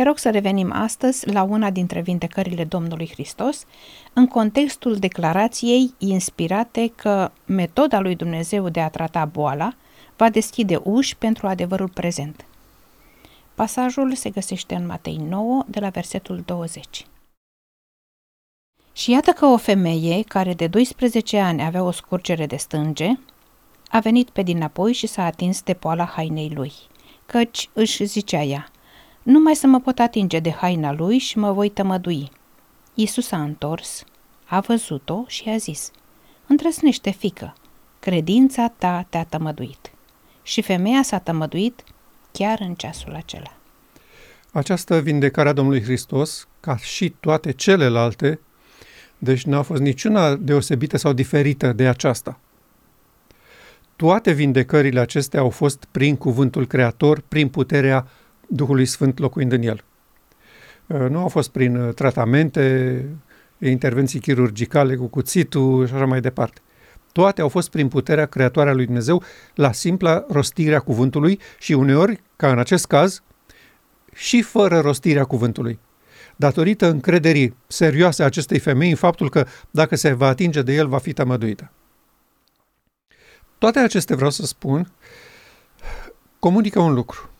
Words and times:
Te 0.00 0.06
rog 0.06 0.18
să 0.18 0.30
revenim 0.30 0.72
astăzi 0.72 1.32
la 1.32 1.42
una 1.42 1.70
dintre 1.70 2.00
vindecările 2.00 2.64
Domnului 2.64 3.08
Hristos, 3.12 3.64
în 4.12 4.26
contextul 4.26 4.96
declarației 4.96 5.94
inspirate 5.98 6.92
că 6.96 7.30
metoda 7.44 8.00
lui 8.00 8.16
Dumnezeu 8.16 8.68
de 8.68 8.80
a 8.80 8.88
trata 8.88 9.24
boala 9.24 9.74
va 10.16 10.30
deschide 10.30 10.80
uși 10.82 11.16
pentru 11.16 11.46
adevărul 11.46 11.88
prezent. 11.88 12.44
Pasajul 13.54 14.14
se 14.14 14.30
găsește 14.30 14.74
în 14.74 14.86
Matei 14.86 15.16
9, 15.16 15.64
de 15.66 15.80
la 15.80 15.88
versetul 15.88 16.42
20. 16.46 17.06
Și 18.92 19.10
iată 19.10 19.30
că 19.30 19.46
o 19.46 19.56
femeie, 19.56 20.22
care 20.22 20.54
de 20.54 20.66
12 20.66 21.38
ani 21.38 21.62
avea 21.62 21.82
o 21.82 21.90
scurgere 21.90 22.46
de 22.46 22.56
stânge, 22.56 23.18
a 23.88 23.98
venit 23.98 24.30
pe 24.30 24.42
dinapoi 24.42 24.92
și 24.92 25.06
s-a 25.06 25.24
atins 25.24 25.62
de 25.62 25.74
poala 25.74 26.04
hainei 26.04 26.50
lui, 26.54 26.72
căci 27.26 27.68
își 27.72 28.04
zicea 28.04 28.42
ea, 28.42 28.70
numai 29.22 29.54
să 29.54 29.66
mă 29.66 29.80
pot 29.80 29.98
atinge 29.98 30.38
de 30.38 30.50
haina 30.50 30.92
lui 30.92 31.18
și 31.18 31.38
mă 31.38 31.52
voi 31.52 31.68
tămădui. 31.68 32.30
Iisus 32.94 33.30
a 33.30 33.42
întors, 33.42 34.04
a 34.44 34.60
văzut-o 34.60 35.24
și 35.26 35.48
a 35.48 35.56
zis, 35.56 35.90
Întrăsnește, 36.46 37.10
fică, 37.10 37.54
credința 38.00 38.72
ta 38.78 39.06
te-a 39.08 39.24
tămăduit. 39.24 39.90
Și 40.42 40.62
femeia 40.62 41.02
s-a 41.02 41.18
tămăduit 41.18 41.84
chiar 42.32 42.58
în 42.60 42.74
ceasul 42.74 43.14
acela. 43.14 43.56
Această 44.52 45.00
vindecare 45.00 45.48
a 45.48 45.52
Domnului 45.52 45.82
Hristos, 45.82 46.48
ca 46.60 46.76
și 46.76 47.14
toate 47.20 47.52
celelalte, 47.52 48.40
deci 49.18 49.44
n-a 49.44 49.62
fost 49.62 49.80
niciuna 49.80 50.34
deosebită 50.36 50.96
sau 50.96 51.12
diferită 51.12 51.72
de 51.72 51.88
aceasta. 51.88 52.38
Toate 53.96 54.32
vindecările 54.32 55.00
acestea 55.00 55.40
au 55.40 55.50
fost 55.50 55.84
prin 55.90 56.16
cuvântul 56.16 56.66
Creator, 56.66 57.22
prin 57.28 57.48
puterea 57.48 58.06
Duhului 58.52 58.86
Sfânt 58.86 59.18
locuind 59.18 59.52
în 59.52 59.62
el. 59.62 59.84
Uh, 60.86 61.06
nu 61.08 61.18
au 61.18 61.28
fost 61.28 61.50
prin 61.50 61.76
uh, 61.76 61.94
tratamente, 61.94 63.04
intervenții 63.58 64.20
chirurgicale 64.20 64.96
cu 64.96 65.06
cuțitul 65.06 65.86
și 65.86 65.94
așa 65.94 66.06
mai 66.06 66.20
departe. 66.20 66.60
Toate 67.12 67.40
au 67.40 67.48
fost 67.48 67.70
prin 67.70 67.88
puterea 67.88 68.26
creatoare 68.26 68.70
a 68.70 68.72
lui 68.72 68.84
Dumnezeu 68.84 69.22
la 69.54 69.72
simpla 69.72 70.24
rostire 70.28 70.74
a 70.74 70.80
cuvântului 70.80 71.40
și 71.58 71.72
uneori, 71.72 72.20
ca 72.36 72.50
în 72.50 72.58
acest 72.58 72.86
caz, 72.86 73.22
și 74.14 74.42
fără 74.42 74.78
rostirea 74.78 75.24
cuvântului. 75.24 75.78
Datorită 76.36 76.86
încrederii 76.86 77.56
serioase 77.66 78.22
a 78.22 78.26
acestei 78.26 78.58
femei 78.58 78.90
în 78.90 78.96
faptul 78.96 79.30
că 79.30 79.46
dacă 79.70 79.96
se 79.96 80.12
va 80.12 80.26
atinge 80.26 80.62
de 80.62 80.74
el, 80.74 80.88
va 80.88 80.98
fi 80.98 81.12
tămăduită. 81.12 81.70
Toate 83.58 83.78
acestea 83.78 84.16
vreau 84.16 84.30
să 84.30 84.46
spun, 84.46 84.92
comunică 86.38 86.80
un 86.80 86.94
lucru. 86.94 87.30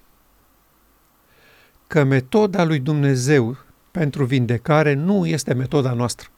Că 1.90 2.04
metoda 2.04 2.64
lui 2.64 2.78
Dumnezeu 2.78 3.56
pentru 3.90 4.24
vindecare 4.24 4.94
nu 4.94 5.26
este 5.26 5.54
metoda 5.54 5.92
noastră. 5.92 6.28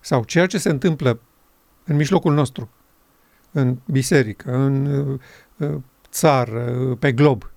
Sau 0.00 0.24
ceea 0.24 0.46
ce 0.46 0.58
se 0.58 0.68
întâmplă 0.68 1.20
în 1.84 1.96
mijlocul 1.96 2.34
nostru, 2.34 2.68
în 3.50 3.76
biserică, 3.84 4.54
în 4.54 4.86
uh, 5.56 5.76
țară, 6.10 6.96
pe 6.98 7.12
glob, 7.12 7.50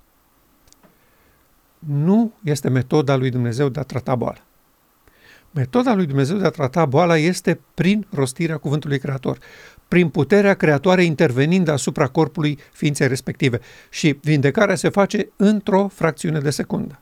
nu 1.80 2.34
este 2.44 2.70
metoda 2.70 3.16
lui 3.16 3.30
Dumnezeu 3.30 3.70
de 3.70 3.80
a 3.80 3.84
trata 3.84 4.16
boala. 4.16 4.44
Metoda 5.54 5.94
lui 5.94 6.06
Dumnezeu 6.06 6.38
de 6.38 6.46
a 6.46 6.50
trata 6.50 6.86
boala 6.86 7.18
este 7.18 7.60
prin 7.74 8.06
rostirea 8.10 8.58
cuvântului 8.58 9.00
creator, 9.00 9.38
prin 9.88 10.10
puterea 10.10 10.54
creatoare 10.54 11.04
intervenind 11.04 11.68
asupra 11.68 12.08
corpului 12.08 12.60
ființei 12.72 13.08
respective. 13.08 13.60
Și 13.90 14.18
vindecarea 14.22 14.76
se 14.76 14.90
face 14.90 15.30
într-o 15.36 15.88
fracțiune 15.88 16.40
de 16.40 16.50
secundă. 16.50 17.00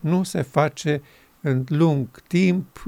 Nu 0.00 0.22
se 0.22 0.42
face 0.42 1.02
în 1.40 1.64
lung 1.68 2.06
timp, 2.26 2.82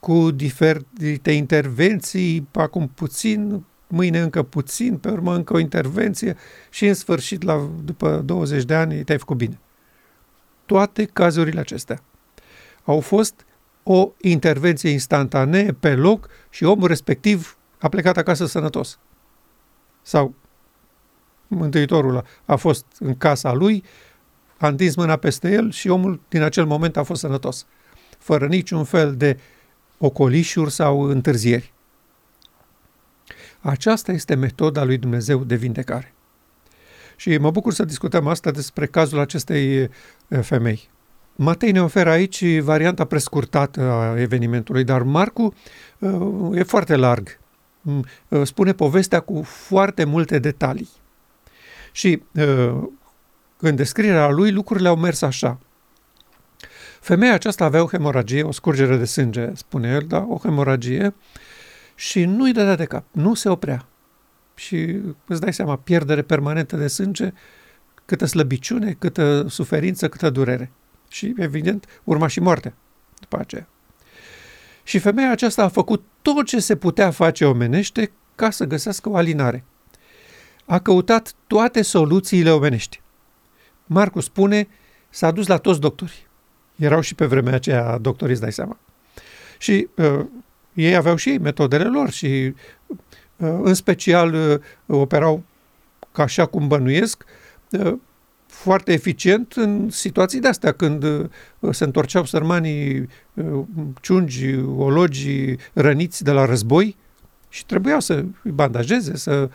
cu 0.00 0.30
diferite 0.30 1.30
intervenții, 1.30 2.48
acum 2.52 2.90
puțin, 2.94 3.64
mâine 3.86 4.20
încă 4.20 4.42
puțin, 4.42 4.96
pe 4.96 5.08
urmă 5.08 5.34
încă 5.34 5.54
o 5.54 5.58
intervenție 5.58 6.36
și 6.70 6.86
în 6.86 6.94
sfârșit, 6.94 7.42
la, 7.42 7.68
după 7.84 8.22
20 8.24 8.64
de 8.64 8.74
ani, 8.74 9.04
te-ai 9.04 9.18
făcut 9.18 9.36
bine. 9.36 9.58
Toate 10.66 11.04
cazurile 11.04 11.60
acestea 11.60 12.02
au 12.84 13.00
fost 13.00 13.44
o 13.82 14.10
intervenție 14.20 14.90
instantanee 14.90 15.72
pe 15.72 15.94
loc 15.94 16.28
și 16.50 16.64
omul 16.64 16.88
respectiv 16.88 17.56
a 17.78 17.88
plecat 17.88 18.16
acasă 18.16 18.46
sănătos. 18.46 18.98
Sau 20.02 20.34
Mântuitorul 21.46 22.24
a 22.44 22.56
fost 22.56 22.84
în 22.98 23.16
casa 23.16 23.52
lui, 23.52 23.84
a 24.56 24.68
întins 24.68 24.94
mâna 24.94 25.16
peste 25.16 25.50
el 25.50 25.70
și 25.70 25.88
omul 25.88 26.20
din 26.28 26.42
acel 26.42 26.66
moment 26.66 26.96
a 26.96 27.02
fost 27.02 27.20
sănătos, 27.20 27.66
fără 28.18 28.46
niciun 28.46 28.84
fel 28.84 29.16
de 29.16 29.38
ocolișuri 29.98 30.70
sau 30.70 31.00
întârzieri. 31.00 31.72
Aceasta 33.60 34.12
este 34.12 34.34
metoda 34.34 34.84
lui 34.84 34.98
Dumnezeu 34.98 35.44
de 35.44 35.54
vindecare. 35.54 36.14
Și 37.16 37.36
mă 37.36 37.50
bucur 37.50 37.72
să 37.72 37.84
discutăm 37.84 38.26
asta 38.26 38.50
despre 38.50 38.86
cazul 38.86 39.18
acestei 39.18 39.78
eh, 39.78 39.90
femei. 40.42 40.88
Matei 41.36 41.72
ne 41.72 41.82
oferă 41.82 42.10
aici 42.10 42.58
varianta 42.58 43.04
prescurtată 43.04 43.80
a 43.80 44.20
evenimentului, 44.20 44.84
dar 44.84 45.02
Marcu 45.02 45.54
eh, 45.98 46.10
e 46.52 46.62
foarte 46.62 46.96
larg. 46.96 47.38
Mm, 47.80 48.04
eh, 48.28 48.40
spune 48.44 48.72
povestea 48.72 49.20
cu 49.20 49.42
foarte 49.42 50.04
multe 50.04 50.38
detalii. 50.38 50.88
Și 51.92 52.22
în 53.58 53.76
descrierea 53.76 54.28
lui 54.28 54.50
lucrurile 54.50 54.88
au 54.88 54.96
mers 54.96 55.22
așa. 55.22 55.58
Femeia 57.00 57.32
aceasta 57.32 57.64
avea 57.64 57.82
o 57.82 57.86
hemoragie, 57.86 58.42
o 58.42 58.52
scurgere 58.52 58.96
de 58.96 59.04
sânge, 59.04 59.50
spune 59.54 59.88
el, 59.88 60.04
da, 60.08 60.26
o 60.28 60.38
hemoragie, 60.42 61.14
și 61.94 62.24
nu-i 62.24 62.52
dădea 62.52 62.76
de 62.76 62.84
cap, 62.84 63.04
nu 63.10 63.34
se 63.34 63.48
oprea. 63.48 63.86
Și 64.54 64.96
îți 65.26 65.40
dai 65.40 65.52
seama, 65.52 65.76
pierdere 65.76 66.22
permanentă 66.22 66.76
de 66.76 66.86
sânge, 66.86 67.32
câtă 68.04 68.24
slăbiciune, 68.26 68.96
câtă 68.98 69.46
suferință, 69.48 70.08
câtă 70.08 70.30
durere. 70.30 70.70
Și, 71.14 71.34
evident, 71.36 71.86
urma 72.04 72.26
și 72.26 72.40
moartea 72.40 72.74
după 73.20 73.38
aceea. 73.38 73.66
Și 74.82 74.98
femeia 74.98 75.30
aceasta 75.30 75.62
a 75.62 75.68
făcut 75.68 76.04
tot 76.22 76.46
ce 76.46 76.60
se 76.60 76.76
putea 76.76 77.10
face 77.10 77.44
omenește 77.44 78.10
ca 78.34 78.50
să 78.50 78.64
găsească 78.64 79.08
o 79.08 79.16
alinare. 79.16 79.64
A 80.64 80.78
căutat 80.78 81.34
toate 81.46 81.82
soluțiile 81.82 82.50
omenești. 82.50 83.00
Marcu 83.86 84.20
spune, 84.20 84.68
s-a 85.10 85.30
dus 85.30 85.46
la 85.46 85.56
toți 85.56 85.80
doctorii. 85.80 86.26
Erau 86.76 87.00
și 87.00 87.14
pe 87.14 87.26
vremea 87.26 87.54
aceea 87.54 87.98
doctoriți, 87.98 88.42
îți 88.42 88.42
dai 88.42 88.52
seama. 88.52 88.78
Și 89.58 89.88
uh, 89.94 90.26
ei 90.72 90.96
aveau 90.96 91.16
și 91.16 91.30
ei 91.30 91.38
metodele 91.38 91.84
lor 91.84 92.10
și 92.10 92.54
uh, 93.36 93.58
în 93.62 93.74
special 93.74 94.34
uh, 94.34 94.60
operau 94.86 95.42
ca 96.12 96.22
așa 96.22 96.46
cum 96.46 96.68
bănuiesc, 96.68 97.24
uh, 97.70 97.94
foarte 98.54 98.92
eficient 98.92 99.52
în 99.52 99.90
situații 99.90 100.40
de 100.40 100.48
astea, 100.48 100.72
când 100.72 101.04
se 101.70 101.84
întorceau 101.84 102.24
sărmanii 102.24 103.08
ciungi, 104.00 104.56
ologi, 104.76 105.56
răniți 105.72 106.24
de 106.24 106.30
la 106.30 106.44
război 106.44 106.96
și 107.48 107.66
trebuia 107.66 108.00
să 108.00 108.24
îi 108.42 108.50
bandajeze, 108.50 109.16
să 109.16 109.50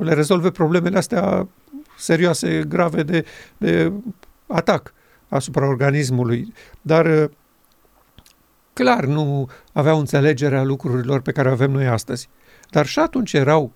le 0.00 0.12
rezolve 0.12 0.50
problemele 0.50 0.96
astea 0.96 1.48
serioase, 1.98 2.64
grave 2.68 3.02
de, 3.02 3.24
de 3.56 3.92
atac 4.46 4.92
asupra 5.28 5.66
organismului. 5.66 6.52
Dar 6.82 7.30
clar 8.72 9.04
nu 9.04 9.48
aveau 9.72 9.98
înțelegerea 9.98 10.62
lucrurilor 10.62 11.20
pe 11.20 11.32
care 11.32 11.48
o 11.48 11.52
avem 11.52 11.70
noi 11.70 11.86
astăzi. 11.86 12.28
Dar 12.70 12.86
și 12.86 12.98
atunci 12.98 13.32
erau 13.32 13.72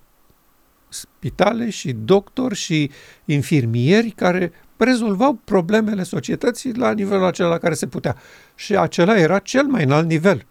spitale 0.93 1.71
și 1.71 1.93
doctori 1.93 2.55
și 2.55 2.91
infirmieri 3.25 4.11
care 4.11 4.53
rezolvau 4.77 5.39
problemele 5.45 6.03
societății 6.03 6.75
la 6.75 6.93
nivelul 6.93 7.25
acela 7.25 7.49
la 7.49 7.59
care 7.59 7.75
se 7.75 7.87
putea. 7.87 8.17
Și 8.55 8.77
acela 8.77 9.19
era 9.19 9.39
cel 9.39 9.65
mai 9.65 9.85
înalt 9.85 10.09
nivel 10.09 10.47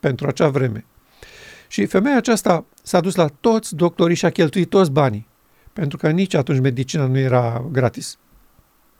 pentru 0.00 0.26
acea 0.26 0.48
vreme. 0.48 0.84
Și 1.68 1.86
femeia 1.86 2.16
aceasta 2.16 2.64
s-a 2.82 3.00
dus 3.00 3.14
la 3.14 3.26
toți 3.40 3.74
doctorii 3.74 4.16
și 4.16 4.24
a 4.24 4.30
cheltuit 4.30 4.68
toți 4.68 4.90
banii, 4.90 5.26
pentru 5.72 5.98
că 5.98 6.10
nici 6.10 6.34
atunci 6.34 6.60
medicina 6.60 7.06
nu 7.06 7.18
era 7.18 7.64
gratis. 7.72 8.18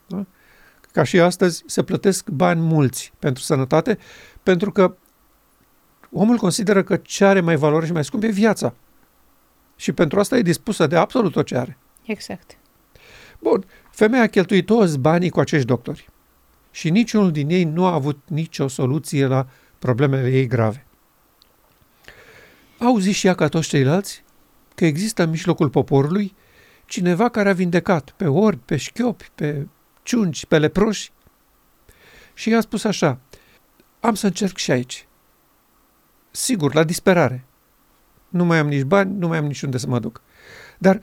Da? 0.06 0.26
Ca 0.92 1.02
și 1.02 1.20
astăzi 1.20 1.62
se 1.66 1.82
plătesc 1.82 2.28
bani 2.28 2.60
mulți 2.60 3.12
pentru 3.18 3.42
sănătate, 3.42 3.98
pentru 4.42 4.72
că 4.72 4.94
omul 6.10 6.36
consideră 6.36 6.82
că 6.82 6.96
ce 6.96 7.24
are 7.24 7.40
mai 7.40 7.56
valoare 7.56 7.86
și 7.86 7.92
mai 7.92 8.04
scump 8.04 8.22
e 8.22 8.28
viața. 8.28 8.74
Și 9.78 9.92
pentru 9.92 10.20
asta 10.20 10.36
e 10.36 10.42
dispusă 10.42 10.86
de 10.86 10.96
absolut 10.96 11.32
tot 11.32 11.46
ce 11.46 11.56
are. 11.56 11.78
Exact. 12.02 12.56
Bun, 13.38 13.64
femeia 13.90 14.22
a 14.22 14.26
cheltuit 14.26 14.66
toți 14.66 14.98
banii 14.98 15.30
cu 15.30 15.40
acești 15.40 15.66
doctori. 15.66 16.08
Și 16.70 16.90
niciunul 16.90 17.32
din 17.32 17.50
ei 17.50 17.64
nu 17.64 17.84
a 17.84 17.92
avut 17.92 18.18
nicio 18.26 18.68
soluție 18.68 19.26
la 19.26 19.46
problemele 19.78 20.30
ei 20.30 20.46
grave. 20.46 20.86
Au 22.78 22.98
zis 22.98 23.16
și 23.16 23.26
ea 23.26 23.34
ca 23.34 23.48
toți 23.48 23.68
ceilalți 23.68 24.24
că 24.74 24.84
există 24.84 25.22
în 25.22 25.30
mijlocul 25.30 25.70
poporului 25.70 26.34
cineva 26.86 27.28
care 27.28 27.48
a 27.48 27.52
vindecat 27.52 28.10
pe 28.16 28.26
orbi, 28.26 28.62
pe 28.64 28.76
șchiopi, 28.76 29.30
pe 29.34 29.66
ciungi, 30.02 30.46
pe 30.46 30.58
leproși. 30.58 31.12
Și 32.34 32.48
i-a 32.48 32.60
spus 32.60 32.84
așa, 32.84 33.18
am 34.00 34.14
să 34.14 34.26
încerc 34.26 34.56
și 34.56 34.70
aici. 34.70 35.06
Sigur, 36.30 36.74
la 36.74 36.84
disperare. 36.84 37.44
Nu 38.28 38.44
mai 38.44 38.58
am 38.58 38.68
nici 38.68 38.82
bani, 38.82 39.14
nu 39.18 39.28
mai 39.28 39.38
am 39.38 39.44
nici 39.44 39.62
unde 39.62 39.78
să 39.78 39.86
mă 39.88 39.98
duc. 39.98 40.20
Dar 40.78 41.00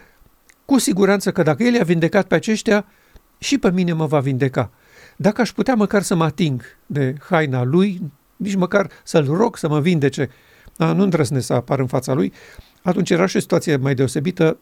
cu 0.65 0.77
siguranță 0.77 1.31
că 1.31 1.43
dacă 1.43 1.63
el 1.63 1.73
i-a 1.73 1.83
vindecat 1.83 2.27
pe 2.27 2.35
aceștia, 2.35 2.85
și 3.37 3.57
pe 3.57 3.71
mine 3.71 3.93
mă 3.93 4.05
va 4.05 4.19
vindeca. 4.19 4.71
Dacă 5.15 5.41
aș 5.41 5.51
putea 5.51 5.75
măcar 5.75 6.01
să 6.01 6.15
mă 6.15 6.23
ating 6.23 6.61
de 6.85 7.15
haina 7.19 7.63
lui, 7.63 8.01
nici 8.35 8.55
măcar 8.55 8.89
să-l 9.03 9.25
rog 9.25 9.57
să 9.57 9.67
mă 9.67 9.79
vindece, 9.79 10.29
da, 10.75 10.93
nu 10.93 11.03
îndrăznesc 11.03 11.45
să 11.45 11.53
apar 11.53 11.79
în 11.79 11.87
fața 11.87 12.13
lui, 12.13 12.33
atunci 12.81 13.09
era 13.09 13.25
și 13.25 13.35
o 13.35 13.39
situație 13.39 13.75
mai 13.75 13.95
deosebită. 13.95 14.57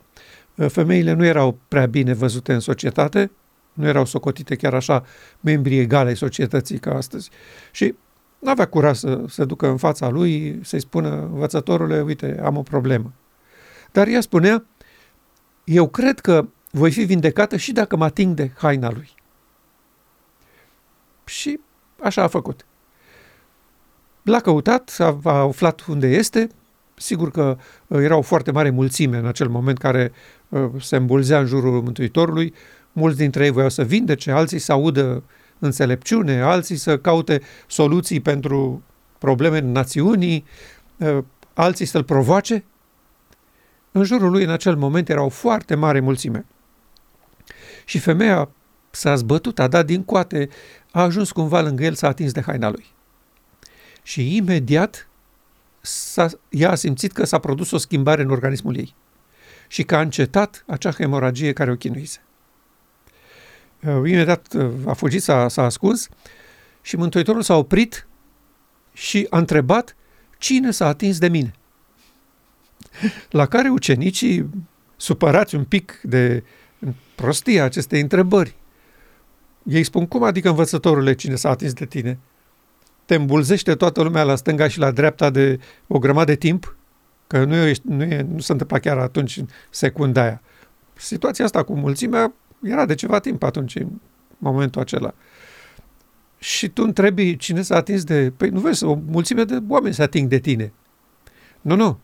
Femeile 0.67 1.13
nu 1.13 1.25
erau 1.25 1.59
prea 1.67 1.85
bine 1.85 2.13
văzute 2.13 2.53
în 2.53 2.59
societate, 2.59 3.31
nu 3.73 3.87
erau 3.87 4.05
socotite 4.05 4.55
chiar 4.55 4.73
așa 4.73 5.05
membrii 5.39 5.79
egale 5.79 6.09
ai 6.09 6.15
societății 6.15 6.79
ca 6.79 6.95
astăzi. 6.95 7.29
Și 7.71 7.95
nu 8.43 8.49
avea 8.49 8.67
curaj 8.67 8.97
să 8.97 9.23
se 9.29 9.45
ducă 9.45 9.67
în 9.67 9.77
fața 9.77 10.09
lui, 10.09 10.59
să-i 10.63 10.79
spună, 10.79 11.09
învățătorule, 11.09 12.01
uite, 12.01 12.39
am 12.43 12.57
o 12.57 12.61
problemă. 12.61 13.11
Dar 13.91 14.07
ea 14.07 14.21
spunea, 14.21 14.65
eu 15.63 15.87
cred 15.87 16.19
că 16.19 16.47
voi 16.71 16.91
fi 16.91 17.03
vindecată 17.03 17.57
și 17.57 17.71
dacă 17.71 17.95
mă 17.95 18.03
ating 18.03 18.35
de 18.35 18.51
haina 18.55 18.91
lui. 18.91 19.09
Și 21.25 21.59
așa 22.01 22.23
a 22.23 22.27
făcut. 22.27 22.65
L-a 24.21 24.39
căutat, 24.39 24.95
a, 24.99 25.19
a 25.23 25.31
aflat 25.31 25.85
unde 25.85 26.07
este, 26.07 26.49
sigur 26.95 27.31
că 27.31 27.57
uh, 27.87 27.99
era 28.01 28.15
o 28.15 28.21
foarte 28.21 28.51
mare 28.51 28.69
mulțime 28.69 29.17
în 29.17 29.25
acel 29.25 29.47
moment 29.47 29.77
care 29.77 30.11
uh, 30.49 30.69
se 30.79 30.95
îmbulzea 30.95 31.39
în 31.39 31.45
jurul 31.45 31.81
Mântuitorului, 31.81 32.53
mulți 32.91 33.17
dintre 33.17 33.45
ei 33.45 33.51
voiau 33.51 33.69
să 33.69 33.83
vindece, 33.83 34.31
alții 34.31 34.59
să 34.59 34.71
audă 34.71 35.23
înțelepciune, 35.65 36.41
alții 36.41 36.75
să 36.75 36.97
caute 36.97 37.41
soluții 37.67 38.19
pentru 38.19 38.83
probleme 39.17 39.57
în 39.57 39.71
națiunii, 39.71 40.45
uh, 40.97 41.17
alții 41.53 41.85
să-l 41.85 42.03
provoace. 42.03 42.63
În 43.91 44.03
jurul 44.03 44.31
lui 44.31 44.43
în 44.43 44.49
acel 44.49 44.75
moment 44.75 45.09
era 45.09 45.21
o 45.23 45.29
foarte 45.29 45.75
mare 45.75 45.99
mulțime. 45.99 46.45
Și 47.85 47.99
femeia 47.99 48.49
s-a 48.91 49.15
zbătut, 49.15 49.59
a 49.59 49.67
dat 49.67 49.85
din 49.85 50.03
coate, 50.03 50.49
a 50.91 51.01
ajuns 51.01 51.31
cumva 51.31 51.61
lângă 51.61 51.83
el, 51.83 51.93
s-a 51.93 52.07
atins 52.07 52.31
de 52.31 52.41
haina 52.41 52.69
lui. 52.69 52.85
Și 54.03 54.35
imediat 54.35 55.07
s-a, 55.81 56.29
ea 56.49 56.71
a 56.71 56.75
simțit 56.75 57.11
că 57.11 57.25
s-a 57.25 57.39
produs 57.39 57.71
o 57.71 57.77
schimbare 57.77 58.21
în 58.21 58.29
organismul 58.29 58.77
ei 58.77 58.95
și 59.67 59.83
că 59.83 59.95
a 59.95 60.01
încetat 60.01 60.63
acea 60.67 60.91
hemoragie 60.91 61.53
care 61.53 61.71
o 61.71 61.75
chinuise. 61.75 62.21
Uh, 63.87 64.09
imediat 64.09 64.53
uh, 64.53 64.71
a 64.85 64.93
fugit, 64.93 65.21
s-a, 65.21 65.47
s-a 65.47 65.63
ascuns 65.63 66.09
și 66.81 66.95
Mântuitorul 66.95 67.41
s-a 67.41 67.55
oprit 67.55 68.07
și 68.93 69.27
a 69.29 69.37
întrebat 69.37 69.95
cine 70.37 70.71
s-a 70.71 70.87
atins 70.87 71.17
de 71.17 71.27
mine. 71.27 71.53
La 73.29 73.45
care 73.45 73.69
ucenicii, 73.69 74.49
supărați 74.95 75.55
un 75.55 75.63
pic 75.63 75.99
de 76.03 76.43
prostia 77.15 77.63
acestei 77.63 78.01
întrebări, 78.01 78.55
ei 79.63 79.83
spun, 79.83 80.07
cum 80.07 80.23
adică 80.23 80.49
învățătorule 80.49 81.15
cine 81.15 81.35
s-a 81.35 81.49
atins 81.49 81.73
de 81.73 81.85
tine? 81.85 82.19
Te 83.05 83.15
îmbulzește 83.15 83.75
toată 83.75 84.01
lumea 84.01 84.23
la 84.23 84.35
stânga 84.35 84.67
și 84.67 84.79
la 84.79 84.91
dreapta 84.91 85.29
de 85.29 85.59
o 85.87 85.99
grămadă 85.99 86.31
de 86.31 86.37
timp? 86.37 86.75
Că 87.27 87.43
nu, 87.43 87.55
e, 87.55 87.73
nu, 87.81 88.03
e, 88.03 88.25
nu 88.31 88.39
se 88.39 88.51
întâmpla 88.51 88.79
chiar 88.79 88.97
atunci, 88.97 89.37
în 89.37 89.47
secunda 89.69 90.21
aia. 90.21 90.41
Situația 90.93 91.45
asta 91.45 91.63
cu 91.63 91.75
mulțimea 91.75 92.33
era 92.63 92.85
de 92.85 92.95
ceva 92.95 93.19
timp 93.19 93.43
atunci, 93.43 93.75
în 93.75 93.89
momentul 94.37 94.81
acela. 94.81 95.13
Și 96.39 96.69
tu 96.69 96.83
întrebi 96.83 97.37
cine 97.37 97.61
s-a 97.61 97.75
atins 97.75 98.03
de... 98.03 98.33
Păi 98.37 98.49
nu 98.49 98.59
vezi, 98.59 98.83
o 98.83 98.97
mulțime 99.07 99.43
de 99.43 99.61
oameni 99.67 99.93
se 99.93 100.01
ating 100.01 100.29
de 100.29 100.39
tine. 100.39 100.73
Nu, 101.61 101.75
nu. 101.75 101.99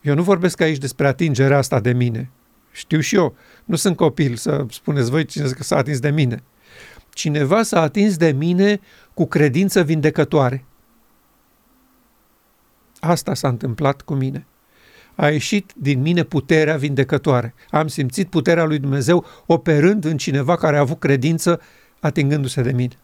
Eu 0.00 0.14
nu 0.14 0.22
vorbesc 0.22 0.60
aici 0.60 0.78
despre 0.78 1.06
atingerea 1.06 1.58
asta 1.58 1.80
de 1.80 1.92
mine. 1.92 2.30
Știu 2.72 3.00
și 3.00 3.14
eu. 3.14 3.36
Nu 3.64 3.76
sunt 3.76 3.96
copil 3.96 4.36
să 4.36 4.66
spuneți 4.70 5.10
voi 5.10 5.24
cine 5.24 5.46
s-a 5.58 5.76
atins 5.76 6.00
de 6.00 6.10
mine. 6.10 6.42
Cineva 7.14 7.62
s-a 7.62 7.80
atins 7.80 8.16
de 8.16 8.32
mine 8.32 8.80
cu 9.14 9.26
credință 9.26 9.82
vindecătoare. 9.82 10.64
Asta 13.00 13.34
s-a 13.34 13.48
întâmplat 13.48 14.02
cu 14.02 14.14
mine. 14.14 14.46
A 15.14 15.28
ieșit 15.28 15.72
din 15.76 16.00
mine 16.00 16.22
puterea 16.22 16.76
vindecătoare. 16.76 17.54
Am 17.70 17.88
simțit 17.88 18.28
puterea 18.28 18.64
lui 18.64 18.78
Dumnezeu 18.78 19.24
operând 19.46 20.04
în 20.04 20.16
cineva 20.16 20.56
care 20.56 20.76
a 20.76 20.80
avut 20.80 20.98
credință 20.98 21.60
atingându-se 22.00 22.62
de 22.62 22.72
mine. 22.72 22.98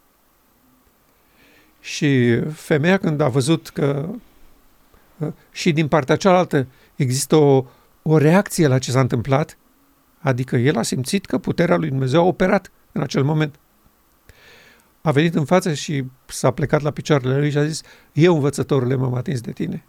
Și 1.81 2.41
femeia 2.41 2.99
când 2.99 3.21
a 3.21 3.29
văzut 3.29 3.69
că 3.69 4.09
și 5.53 5.73
din 5.73 5.89
partea 5.89 6.17
cealaltă 6.17 6.67
există 6.97 7.37
o, 7.37 7.65
o 8.03 8.17
reacție 8.17 8.67
la 8.67 8.79
ce 8.79 8.91
s-a 8.91 9.01
întâmplat, 9.01 9.59
adică 10.19 10.57
el 10.57 10.77
a 10.77 10.83
simțit 10.83 11.27
că 11.27 11.39
puterea 11.39 11.77
lui 11.77 11.89
Dumnezeu 11.89 12.21
a 12.21 12.27
operat 12.27 12.71
în 12.93 13.03
acel 13.03 13.25
moment. 13.25 13.55
A 15.01 15.11
venit 15.11 15.35
în 15.35 15.45
față 15.45 15.75
și 15.75 16.05
s-a 16.27 16.51
plecat 16.51 16.81
la 16.81 16.91
picioarele 16.91 17.39
lui 17.39 17.51
și 17.51 17.59
a 17.59 17.67
zis, 17.67 17.83
eu 18.13 18.35
învățătorule 18.35 18.95
m-am 18.95 19.15
atins 19.15 19.41
de 19.41 19.53
tine. 19.53 19.85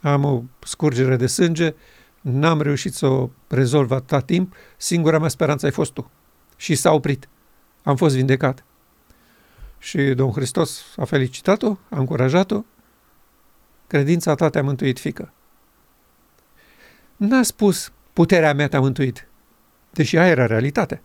Am 0.00 0.24
o 0.24 0.42
scurgere 0.64 1.16
de 1.16 1.26
sânge, 1.26 1.74
n-am 2.20 2.60
reușit 2.60 2.94
să 2.94 3.06
o 3.06 3.30
rezolv 3.48 3.90
atâta 3.90 4.20
timp, 4.20 4.54
singura 4.76 5.18
mea 5.18 5.28
speranță 5.28 5.66
ai 5.66 5.72
fost 5.72 5.92
tu. 5.92 6.10
Și 6.56 6.74
s-a 6.74 6.92
oprit. 6.92 7.28
Am 7.82 7.96
fost 7.96 8.14
vindecat. 8.14 8.64
Și 9.78 9.96
Domnul 9.96 10.34
Hristos 10.34 10.84
a 10.96 11.04
felicitat-o, 11.04 11.76
a 11.88 11.98
încurajat-o, 11.98 12.62
credința 13.86 14.34
ta 14.34 14.48
te-a 14.48 14.62
mântuit, 14.62 14.98
fică. 14.98 15.32
N-a 17.16 17.42
spus, 17.42 17.92
puterea 18.12 18.54
mea 18.54 18.68
te-a 18.68 18.80
mântuit, 18.80 19.28
deși 19.90 20.16
aia 20.16 20.30
era 20.30 20.46
realitate. 20.46 21.02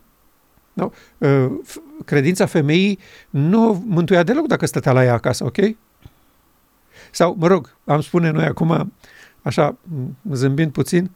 No? 0.72 0.90
Ă, 1.20 1.50
credința 2.04 2.46
femeii 2.46 2.98
nu 3.30 3.84
mântuia 3.86 4.22
deloc 4.22 4.46
dacă 4.46 4.66
stătea 4.66 4.92
la 4.92 5.04
ea 5.04 5.12
acasă, 5.12 5.44
ok? 5.44 5.56
Sau, 7.16 7.36
mă 7.38 7.46
rog, 7.46 7.76
am 7.84 8.00
spune 8.00 8.30
noi 8.30 8.44
acum, 8.44 8.92
așa, 9.42 9.76
zâmbind 10.32 10.72
puțin, 10.72 11.10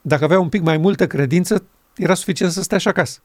dacă 0.00 0.24
avea 0.24 0.40
un 0.40 0.48
pic 0.48 0.62
mai 0.62 0.76
multă 0.76 1.06
credință, 1.06 1.64
era 1.96 2.14
suficient 2.14 2.52
să 2.52 2.62
stea 2.62 2.78
și 2.78 2.88
acasă. 2.88 3.20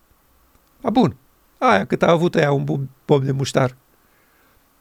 A, 0.82 0.90
bun, 0.90 1.16
aia 1.58 1.86
cât 1.86 2.04
a 2.04 2.12
avut 2.12 2.36
ea 2.36 2.52
un 2.52 2.88
pom 3.06 3.24
de 3.24 3.32
muștar. 3.32 3.76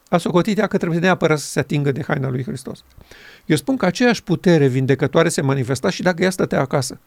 A 0.09 0.19
socotit 0.19 0.59
ea 0.59 0.67
că 0.67 0.77
trebuie 0.77 0.99
neapărat 0.99 1.39
să 1.39 1.47
se 1.47 1.59
atingă 1.59 1.93
de 1.93 2.03
haina 2.03 2.29
lui 2.29 2.45
Hristos. 2.45 2.85
Eu 3.47 3.57
spun 3.57 3.77
că 3.77 3.87
aceeași 3.87 4.23
putere 4.23 4.67
vindecătoare 4.67 5.29
se 5.29 5.41
manifesta 5.41 5.91
și 5.91 6.03
dacă 6.03 6.23
ea 6.23 6.31
stătea 6.31 6.61
acasă. 6.61 7.01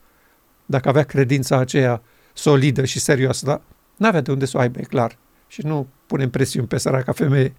Dacă 0.66 0.90
avea 0.90 1.04
credința 1.04 1.58
aceea 1.58 2.02
solidă 2.34 2.86
și 2.86 3.00
serioasă, 3.00 3.46
dar 3.46 3.62
n-avea 3.96 4.22
de 4.22 4.32
unde 4.32 4.46
să 4.46 4.58
o 4.58 4.60
aibă, 4.60 4.80
e 4.80 4.84
clar. 4.84 5.18
Și 5.48 5.66
nu 5.66 5.88
punem 6.06 6.30
presiuni 6.30 6.68
pe 6.68 6.78
săraca 6.78 7.12
femeie. 7.12 7.54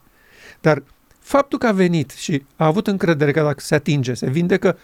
Dar 0.60 0.82
faptul 1.28 1.58
că 1.58 1.66
a 1.66 1.72
venit 1.72 2.10
și 2.10 2.44
a 2.56 2.66
avut 2.66 2.86
încredere 2.86 3.30
că 3.30 3.42
dacă 3.42 3.60
se 3.60 3.74
atinge, 3.74 4.14
se 4.14 4.30
vindecă, 4.30 4.78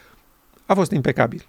a 0.67 0.75
fost 0.75 0.91
impecabil. 0.91 1.47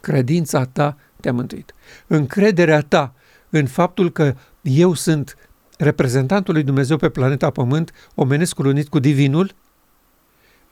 Credința 0.00 0.64
ta 0.64 0.96
te-a 1.20 1.32
mântuit. 1.32 1.74
Încrederea 2.06 2.80
ta 2.80 3.14
în 3.50 3.66
faptul 3.66 4.10
că 4.12 4.34
eu 4.62 4.94
sunt 4.94 5.36
reprezentantul 5.78 6.54
lui 6.54 6.62
Dumnezeu 6.62 6.96
pe 6.96 7.08
planeta 7.08 7.50
Pământ, 7.50 7.92
omenescul 8.14 8.66
unit 8.66 8.88
cu 8.88 8.98
Divinul, 8.98 9.54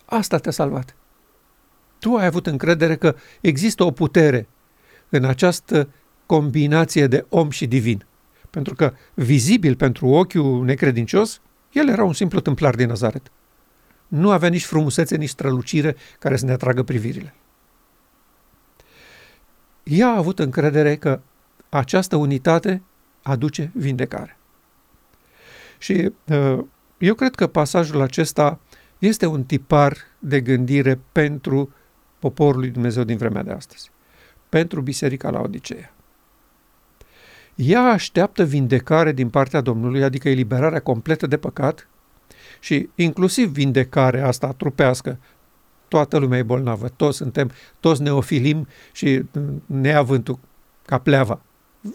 asta 0.05 0.39
te-a 0.39 0.53
salvat. 0.53 0.95
Tu 1.99 2.15
ai 2.15 2.27
avut 2.27 2.47
încredere 2.47 2.97
că 2.97 3.17
există 3.41 3.85
o 3.85 3.91
putere 3.91 4.49
în 5.09 5.25
această 5.25 5.89
combinație 6.27 7.07
de 7.07 7.27
om 7.29 7.51
și 7.51 7.67
divin. 7.67 8.05
Pentru 8.51 8.75
că, 8.75 8.93
vizibil 9.15 9.77
pentru 9.77 10.07
ochiul 10.07 10.65
necredincios, 10.65 11.41
el 11.73 11.89
era 11.89 12.05
un 12.05 12.13
simplu 12.13 12.41
tâmplar 12.41 12.75
din 12.75 12.89
Nazaret. 12.89 13.31
Nu 14.09 14.31
avea 14.31 14.49
nici 14.49 14.65
frumusețe, 14.65 15.17
nici 15.17 15.29
strălucire 15.29 15.97
care 16.19 16.37
să 16.37 16.45
ne 16.45 16.53
atragă 16.53 16.83
privirile. 16.83 17.35
Ea 19.83 20.09
a 20.09 20.17
avut 20.17 20.39
încredere 20.39 20.97
că 20.97 21.21
această 21.69 22.17
unitate 22.17 22.83
aduce 23.23 23.71
vindecare. 23.75 24.39
Și 25.79 26.13
uh, 26.25 26.59
eu 26.99 27.15
cred 27.15 27.35
că 27.35 27.47
pasajul 27.47 28.01
acesta 28.01 28.61
este 28.99 29.27
un 29.27 29.45
tipar 29.45 29.97
de 30.19 30.41
gândire 30.41 31.01
pentru 31.13 31.73
poporul 32.19 32.61
lui 32.61 32.71
Dumnezeu 32.71 33.05
din 33.05 33.17
vremea 33.17 33.43
de 33.43 33.51
astăzi, 33.51 33.91
pentru 34.49 34.81
biserica 34.81 35.31
la 35.31 35.41
Odiseea. 35.41 35.93
Ea 37.59 37.83
așteaptă 37.83 38.45
vindecare 38.45 39.13
din 39.13 39.29
partea 39.29 39.61
Domnului, 39.61 40.03
adică 40.03 40.29
eliberarea 40.29 40.81
completă 40.81 41.27
de 41.27 41.37
păcat 41.37 41.89
și 42.61 42.89
inclusiv 42.95 43.49
vindecarea 43.51 44.27
asta 44.27 44.53
trupească. 44.53 45.19
Toată 45.89 46.19
lumea 46.19 46.39
e 46.39 46.43
bolnavă, 46.43 46.89
toți 46.89 47.17
suntem, 47.17 47.51
toți 47.81 48.03
neofilim 48.03 48.69
și 48.93 49.23
neavând 49.67 50.39
ca 50.87 50.99
pleava. 50.99 51.41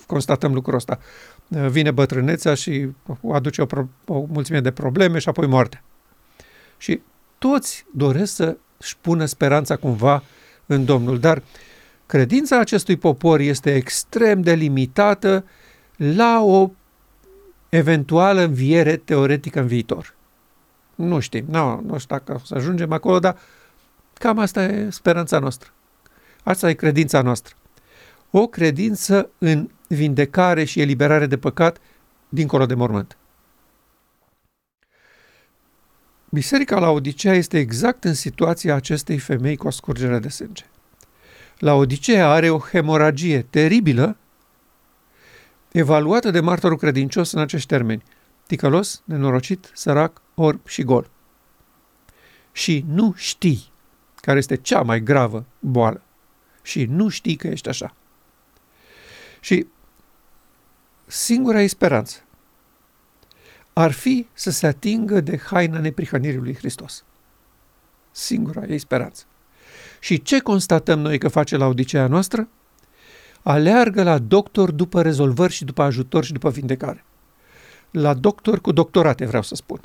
Constatăm 0.07 0.53
lucrul 0.53 0.75
ăsta. 0.75 0.99
Vine 1.47 1.91
bătrânețea 1.91 2.53
și 2.53 2.87
aduce 3.31 3.61
o, 3.61 3.65
pro- 3.65 3.89
o 4.07 4.25
mulțime 4.27 4.59
de 4.59 4.71
probleme 4.71 5.19
și 5.19 5.29
apoi 5.29 5.47
moartea. 5.47 5.83
Și 6.77 7.01
toți 7.37 7.85
doresc 7.93 8.33
să-și 8.35 8.97
pună 9.01 9.25
speranța 9.25 9.75
cumva 9.75 10.23
în 10.65 10.85
Domnul, 10.85 11.19
dar 11.19 11.43
credința 12.13 12.59
acestui 12.59 12.97
popor 12.97 13.39
este 13.39 13.75
extrem 13.75 14.41
de 14.41 14.53
limitată 14.53 15.45
la 15.95 16.41
o 16.43 16.71
eventuală 17.69 18.41
înviere 18.41 18.97
teoretică 18.97 19.59
în 19.59 19.67
viitor. 19.67 20.15
Nu 20.95 21.19
știm, 21.19 21.45
nu, 21.49 21.81
nu 21.81 21.97
știu 21.97 22.15
dacă 22.15 22.33
o 22.33 22.45
să 22.45 22.55
ajungem 22.55 22.91
acolo, 22.91 23.19
dar 23.19 23.37
cam 24.13 24.39
asta 24.39 24.63
e 24.63 24.89
speranța 24.89 25.39
noastră. 25.39 25.69
Asta 26.43 26.69
e 26.69 26.73
credința 26.73 27.21
noastră. 27.21 27.55
O 28.31 28.47
credință 28.47 29.29
în 29.37 29.69
vindecare 29.87 30.63
și 30.63 30.81
eliberare 30.81 31.25
de 31.25 31.37
păcat 31.37 31.77
dincolo 32.29 32.65
de 32.65 32.73
mormânt. 32.73 33.17
Biserica 36.29 36.79
la 36.79 36.89
Odisea 36.89 37.33
este 37.33 37.57
exact 37.57 38.03
în 38.03 38.13
situația 38.13 38.75
acestei 38.75 39.17
femei 39.17 39.55
cu 39.55 39.67
o 39.67 39.69
scurgere 39.69 40.19
de 40.19 40.29
sânge. 40.29 40.65
La 41.57 41.73
Odisea 41.73 42.29
are 42.29 42.49
o 42.49 42.59
hemoragie 42.59 43.41
teribilă, 43.41 44.17
evaluată 45.71 46.31
de 46.31 46.39
martorul 46.39 46.77
credincios 46.77 47.31
în 47.31 47.39
acești 47.39 47.67
termeni. 47.67 48.03
Ticălos, 48.47 49.01
nenorocit, 49.05 49.71
sărac, 49.73 50.21
orb 50.35 50.67
și 50.67 50.83
gol. 50.83 51.09
Și 52.51 52.85
nu 52.87 53.13
știi 53.15 53.71
care 54.15 54.37
este 54.37 54.55
cea 54.55 54.81
mai 54.81 55.01
gravă 55.03 55.45
boală. 55.59 56.01
Și 56.61 56.85
nu 56.85 57.09
știi 57.09 57.35
că 57.35 57.47
ești 57.47 57.69
așa. 57.69 57.95
Și 59.39 59.67
singura 61.05 61.61
ei 61.61 61.67
speranță 61.67 62.23
ar 63.73 63.91
fi 63.91 64.27
să 64.33 64.51
se 64.51 64.67
atingă 64.67 65.21
de 65.21 65.37
haina 65.37 65.79
neprihănirii 65.79 66.39
lui 66.39 66.55
Hristos. 66.55 67.03
Singura 68.11 68.65
ei 68.65 68.77
speranță. 68.77 69.23
Și 70.03 70.21
ce 70.21 70.39
constatăm 70.39 70.99
noi 70.99 71.17
că 71.17 71.27
face 71.27 71.57
la 71.57 71.65
Odisea 71.65 72.07
noastră? 72.07 72.47
Aleargă 73.41 74.03
la 74.03 74.17
doctor 74.17 74.71
după 74.71 75.01
rezolvări 75.01 75.53
și 75.53 75.65
după 75.65 75.81
ajutor 75.81 76.23
și 76.23 76.33
după 76.33 76.49
vindecare. 76.49 77.05
La 77.91 78.13
doctor 78.13 78.61
cu 78.61 78.71
doctorate, 78.71 79.25
vreau 79.25 79.41
să 79.43 79.55
spun. 79.55 79.79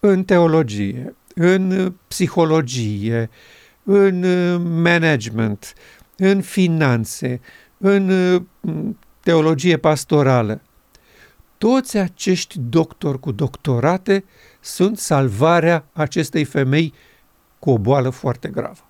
În 0.00 0.24
teologie, 0.24 1.14
în 1.34 1.94
psihologie, 2.08 3.30
în 3.82 4.20
management, 4.80 5.74
în 6.16 6.40
finanțe, 6.40 7.40
în 7.78 8.10
teologie 9.20 9.76
pastorală. 9.76 10.60
Toți 11.58 11.96
acești 11.96 12.58
doctori 12.58 13.20
cu 13.20 13.32
doctorate 13.32 14.24
sunt 14.60 14.98
salvarea 14.98 15.84
acestei 15.92 16.44
femei 16.44 16.94
cu 17.58 17.70
o 17.70 17.78
boală 17.78 18.10
foarte 18.10 18.48
gravă. 18.48 18.86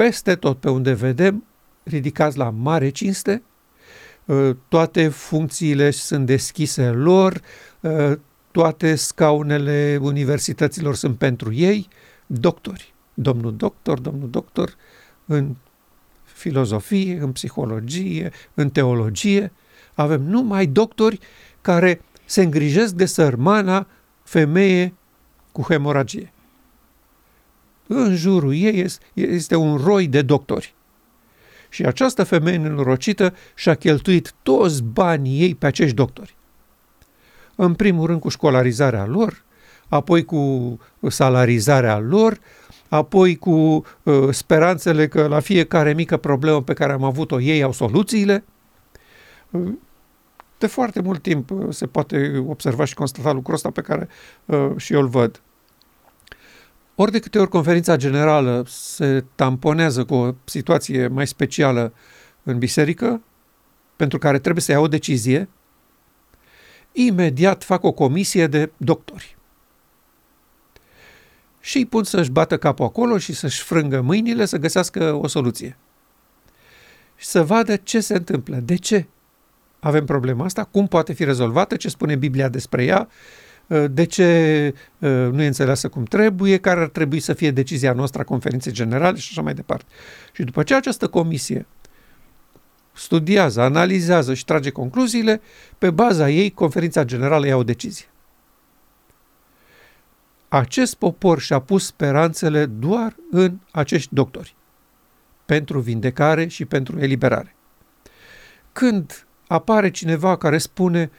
Peste 0.00 0.34
tot 0.34 0.58
pe 0.58 0.70
unde 0.70 0.92
vedem, 0.92 1.44
ridicați 1.82 2.38
la 2.38 2.50
mare 2.50 2.88
cinste, 2.88 3.42
ă, 4.28 4.56
toate 4.68 5.08
funcțiile 5.08 5.90
sunt 5.90 6.26
deschise 6.26 6.88
lor, 6.88 7.40
ă, 7.84 8.18
toate 8.50 8.94
scaunele 8.94 9.98
universităților 10.00 10.94
sunt 10.94 11.18
pentru 11.18 11.52
ei, 11.52 11.88
doctori. 12.26 12.94
Domnul 13.14 13.56
doctor, 13.56 13.98
domnul 13.98 14.30
doctor, 14.30 14.76
în 15.26 15.56
filozofie, 16.24 17.18
în 17.20 17.32
psihologie, 17.32 18.30
în 18.54 18.70
teologie. 18.70 19.52
Avem 19.94 20.22
numai 20.22 20.66
doctori 20.66 21.18
care 21.60 22.00
se 22.24 22.42
îngrijesc 22.42 22.94
de 22.94 23.06
sărmana 23.06 23.86
femeie 24.22 24.94
cu 25.52 25.62
hemoragie. 25.62 26.32
În 27.92 28.16
jurul 28.16 28.54
ei 28.54 28.86
este 29.14 29.56
un 29.56 29.76
roi 29.76 30.06
de 30.06 30.22
doctori. 30.22 30.74
Și 31.68 31.84
această 31.84 32.24
femeie 32.24 32.56
nenorocită 32.56 33.34
și-a 33.54 33.74
cheltuit 33.74 34.34
toți 34.42 34.82
banii 34.82 35.40
ei 35.40 35.54
pe 35.54 35.66
acești 35.66 35.94
doctori. 35.94 36.34
În 37.54 37.74
primul 37.74 38.06
rând 38.06 38.20
cu 38.20 38.28
școlarizarea 38.28 39.06
lor, 39.06 39.42
apoi 39.88 40.24
cu 40.24 40.78
salarizarea 41.08 41.98
lor, 41.98 42.40
apoi 42.88 43.36
cu 43.36 43.50
uh, 44.02 44.28
speranțele 44.30 45.08
că 45.08 45.26
la 45.26 45.40
fiecare 45.40 45.94
mică 45.94 46.16
problemă 46.16 46.62
pe 46.62 46.72
care 46.72 46.92
am 46.92 47.04
avut-o 47.04 47.40
ei 47.40 47.62
au 47.62 47.72
soluțiile. 47.72 48.44
Uh, 49.50 49.72
de 50.58 50.66
foarte 50.66 51.00
mult 51.00 51.22
timp 51.22 51.50
uh, 51.50 51.66
se 51.70 51.86
poate 51.86 52.44
observa 52.46 52.84
și 52.84 52.94
constata 52.94 53.32
lucrul 53.32 53.54
ăsta 53.54 53.70
pe 53.70 53.80
care 53.80 54.08
uh, 54.44 54.70
și 54.76 54.92
eu 54.92 55.00
îl 55.00 55.08
văd. 55.08 55.40
Ori 57.00 57.10
de 57.10 57.18
câte 57.18 57.38
ori 57.38 57.48
conferința 57.48 57.96
generală 57.96 58.64
se 58.68 59.24
tamponează 59.34 60.04
cu 60.04 60.14
o 60.14 60.34
situație 60.44 61.06
mai 61.06 61.26
specială 61.26 61.92
în 62.42 62.58
biserică, 62.58 63.22
pentru 63.96 64.18
care 64.18 64.38
trebuie 64.38 64.62
să 64.62 64.72
ia 64.72 64.80
o 64.80 64.88
decizie, 64.88 65.48
imediat 66.92 67.64
fac 67.64 67.84
o 67.84 67.92
comisie 67.92 68.46
de 68.46 68.70
doctori 68.76 69.36
și 71.60 71.76
îi 71.76 71.86
pun 71.86 72.04
să-și 72.04 72.30
bată 72.30 72.58
capul 72.58 72.84
acolo 72.84 73.18
și 73.18 73.32
să-și 73.32 73.62
frângă 73.62 74.00
mâinile 74.00 74.44
să 74.44 74.56
găsească 74.56 75.12
o 75.12 75.26
soluție. 75.26 75.76
Și 77.16 77.26
să 77.26 77.42
vadă 77.42 77.76
ce 77.76 78.00
se 78.00 78.14
întâmplă. 78.14 78.56
De 78.56 78.74
ce 78.74 79.06
avem 79.78 80.04
problema 80.04 80.44
asta? 80.44 80.64
Cum 80.64 80.86
poate 80.86 81.12
fi 81.12 81.24
rezolvată? 81.24 81.76
Ce 81.76 81.88
spune 81.88 82.16
Biblia 82.16 82.48
despre 82.48 82.84
ea? 82.84 83.08
De 83.90 84.04
ce 84.04 84.74
uh, 84.98 85.10
nu 85.10 85.42
e 85.42 85.46
înțeleasă 85.46 85.88
cum 85.88 86.04
trebuie? 86.04 86.56
Care 86.56 86.80
ar 86.80 86.88
trebui 86.88 87.20
să 87.20 87.32
fie 87.32 87.50
decizia 87.50 87.92
noastră 87.92 88.20
a 88.20 88.24
conferinței 88.24 88.72
generale 88.72 89.16
și 89.16 89.28
așa 89.30 89.42
mai 89.42 89.54
departe. 89.54 89.84
Și 90.32 90.42
după 90.42 90.62
ce 90.62 90.74
această 90.74 91.06
comisie 91.06 91.66
studiază, 92.92 93.60
analizează 93.60 94.34
și 94.34 94.44
trage 94.44 94.70
concluziile, 94.70 95.40
pe 95.78 95.90
baza 95.90 96.30
ei, 96.30 96.50
conferința 96.50 97.04
generală 97.04 97.46
ia 97.46 97.56
o 97.56 97.62
decizie 97.62 98.06
acest 100.50 100.94
popor 100.94 101.40
și-a 101.40 101.58
pus 101.58 101.86
speranțele 101.86 102.66
doar 102.66 103.14
în 103.30 103.58
acești 103.70 104.14
doctori, 104.14 104.54
pentru 105.46 105.80
vindecare 105.80 106.46
și 106.46 106.64
pentru 106.64 106.98
eliberare. 106.98 107.54
Când 108.72 109.26
apare 109.46 109.90
cineva 109.90 110.36
care 110.36 110.58
spune, 110.58 111.10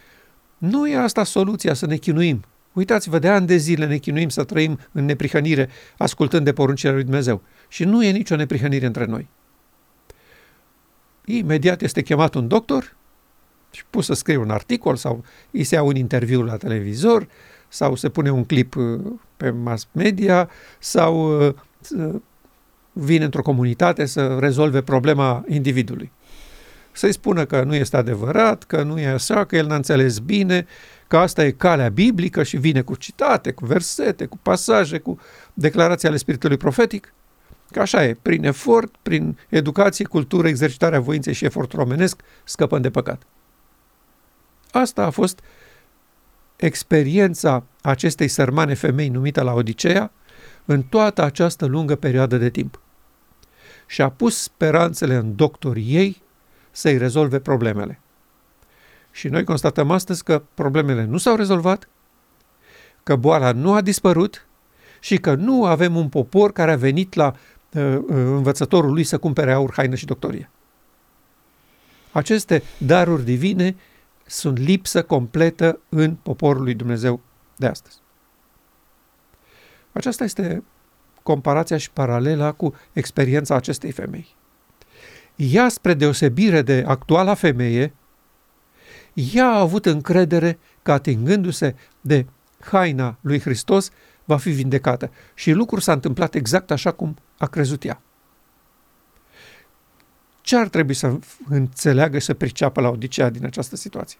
nu 0.61 0.87
e 0.87 0.97
asta 0.97 1.23
soluția 1.23 1.73
să 1.73 1.85
ne 1.85 1.95
chinuim, 1.95 2.43
uitați-vă, 2.73 3.19
de 3.19 3.27
ani 3.27 3.47
de 3.47 3.55
zile 3.55 3.85
ne 3.85 3.97
chinuim 3.97 4.29
să 4.29 4.43
trăim 4.43 4.79
în 4.91 5.05
neprihănire, 5.05 5.69
ascultând 5.97 6.45
de 6.45 6.53
poruncile 6.53 6.91
lui 6.91 7.03
Dumnezeu, 7.03 7.41
și 7.67 7.83
nu 7.83 8.03
e 8.03 8.11
nicio 8.11 8.35
neprihănire 8.35 8.85
între 8.85 9.05
noi. 9.05 9.27
Imediat 11.25 11.81
este 11.81 12.01
chemat 12.01 12.33
un 12.33 12.47
doctor 12.47 12.95
și 13.71 13.83
pus 13.89 14.05
să 14.05 14.13
scrie 14.13 14.37
un 14.37 14.49
articol 14.49 14.95
sau 14.95 15.23
îi 15.51 15.63
se 15.63 15.75
ia 15.75 15.83
un 15.83 15.95
interviu 15.95 16.41
la 16.41 16.57
televizor 16.57 17.27
sau 17.67 17.95
se 17.95 18.09
pune 18.09 18.31
un 18.31 18.45
clip 18.45 18.75
uh, 18.75 18.99
pe 19.37 19.49
mass 19.49 19.87
media 19.91 20.49
sau 20.79 21.45
uh, 21.45 21.53
vine 22.91 23.23
într-o 23.23 23.41
comunitate 23.41 24.05
să 24.05 24.37
rezolve 24.39 24.81
problema 24.81 25.43
individului. 25.47 26.11
Să-i 26.91 27.11
spună 27.11 27.45
că 27.45 27.63
nu 27.63 27.75
este 27.75 27.97
adevărat, 27.97 28.63
că 28.63 28.83
nu 28.83 28.99
e 28.99 29.07
așa, 29.07 29.45
că 29.45 29.55
el 29.55 29.65
n-a 29.65 29.75
înțeles 29.75 30.19
bine, 30.19 30.65
că 31.07 31.17
asta 31.17 31.45
e 31.45 31.51
calea 31.51 31.89
biblică 31.89 32.43
și 32.43 32.57
vine 32.57 32.81
cu 32.81 32.95
citate, 32.95 33.51
cu 33.51 33.65
versete, 33.65 34.25
cu 34.25 34.37
pasaje, 34.41 34.97
cu 34.97 35.19
declarații 35.53 36.07
ale 36.07 36.17
spiritului 36.17 36.57
profetic. 36.57 37.13
Că 37.71 37.79
așa 37.79 38.03
e, 38.05 38.17
prin 38.21 38.43
efort, 38.43 38.95
prin 39.01 39.37
educație, 39.49 40.05
cultură, 40.05 40.47
exercitarea 40.47 40.99
voinței 40.99 41.33
și 41.33 41.45
efort 41.45 41.71
romenesc, 41.71 42.21
scăpăm 42.43 42.81
de 42.81 42.89
păcat. 42.89 43.21
Asta 44.71 45.05
a 45.05 45.09
fost 45.09 45.39
uh, 45.39 45.45
experiența 46.61 47.63
acestei 47.81 48.27
sărmane 48.27 48.73
femei 48.73 49.09
numită 49.09 49.41
la 49.41 49.53
Odiseea 49.53 50.11
în 50.65 50.83
toată 50.83 51.23
această 51.23 51.65
lungă 51.65 51.95
perioadă 51.95 52.37
de 52.37 52.49
timp. 52.49 52.79
Și 53.85 54.01
a 54.01 54.09
pus 54.09 54.41
speranțele 54.41 55.15
în 55.15 55.35
doctorii 55.35 55.95
ei 55.95 56.20
să-i 56.71 56.97
rezolve 56.97 57.39
problemele. 57.39 57.99
Și 59.11 59.27
noi 59.27 59.43
constatăm 59.43 59.91
astăzi 59.91 60.23
că 60.23 60.41
problemele 60.53 61.03
nu 61.03 61.17
s-au 61.17 61.35
rezolvat, 61.35 61.87
că 63.03 63.15
boala 63.15 63.51
nu 63.51 63.73
a 63.73 63.81
dispărut 63.81 64.45
și 64.99 65.17
că 65.17 65.35
nu 65.35 65.65
avem 65.65 65.95
un 65.95 66.09
popor 66.09 66.51
care 66.51 66.71
a 66.71 66.75
venit 66.75 67.13
la 67.13 67.35
uh, 67.73 67.83
uh 67.83 68.05
învățătorul 68.07 68.93
lui 68.93 69.03
să 69.03 69.17
cumpere 69.17 69.51
aur, 69.51 69.73
haină 69.73 69.95
și 69.95 70.05
doctorie. 70.05 70.49
Aceste 72.11 72.63
daruri 72.77 73.23
divine 73.23 73.75
sunt 74.25 74.57
lipsă 74.57 75.03
completă 75.03 75.79
în 75.89 76.15
poporul 76.15 76.63
lui 76.63 76.73
Dumnezeu 76.73 77.21
de 77.55 77.67
astăzi. 77.67 77.97
Aceasta 79.91 80.23
este 80.23 80.63
comparația 81.23 81.77
și 81.77 81.91
paralela 81.91 82.51
cu 82.51 82.75
experiența 82.93 83.55
acestei 83.55 83.91
femei. 83.91 84.35
Ea, 85.35 85.69
spre 85.69 85.93
deosebire 85.93 86.61
de 86.61 86.83
actuala 86.87 87.33
femeie, 87.33 87.93
ea 89.13 89.47
a 89.47 89.59
avut 89.59 89.85
încredere 89.85 90.59
că 90.81 90.91
atingându-se 90.91 91.75
de 92.01 92.25
haina 92.59 93.17
lui 93.21 93.39
Hristos 93.39 93.89
va 94.25 94.37
fi 94.37 94.49
vindecată. 94.49 95.11
Și 95.33 95.51
lucrul 95.51 95.79
s-a 95.79 95.91
întâmplat 95.91 96.35
exact 96.35 96.71
așa 96.71 96.91
cum 96.91 97.17
a 97.37 97.45
crezut 97.47 97.83
ea. 97.83 98.01
Ce 100.41 100.55
ar 100.55 100.67
trebui 100.67 100.93
să 100.93 101.19
înțeleagă 101.49 102.19
și 102.19 102.25
să 102.25 102.33
priceapă 102.33 102.81
la 102.81 102.89
Odisea 102.89 103.29
din 103.29 103.45
această 103.45 103.75
situație? 103.75 104.19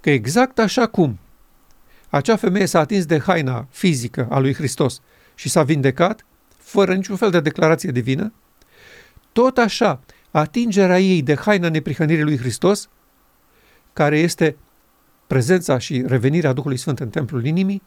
Că 0.00 0.10
exact 0.10 0.58
așa 0.58 0.86
cum 0.86 1.18
acea 2.08 2.36
femeie 2.36 2.66
s-a 2.66 2.78
atins 2.78 3.06
de 3.06 3.18
haina 3.18 3.66
fizică 3.70 4.26
a 4.30 4.38
lui 4.38 4.54
Hristos 4.54 5.00
și 5.34 5.48
s-a 5.48 5.62
vindecat, 5.62 6.24
fără 6.58 6.94
niciun 6.94 7.16
fel 7.16 7.30
de 7.30 7.40
declarație 7.40 7.90
divină, 7.90 8.32
tot 9.38 9.58
așa, 9.58 10.00
atingerea 10.30 11.00
ei 11.00 11.22
de 11.22 11.34
haina 11.34 11.68
neprihănirii 11.68 12.22
lui 12.22 12.38
Hristos, 12.38 12.88
care 13.92 14.18
este 14.18 14.56
prezența 15.26 15.78
și 15.78 16.04
revenirea 16.06 16.52
Duhului 16.52 16.76
Sfânt 16.76 17.00
în 17.00 17.08
templul 17.08 17.46
inimii, 17.46 17.82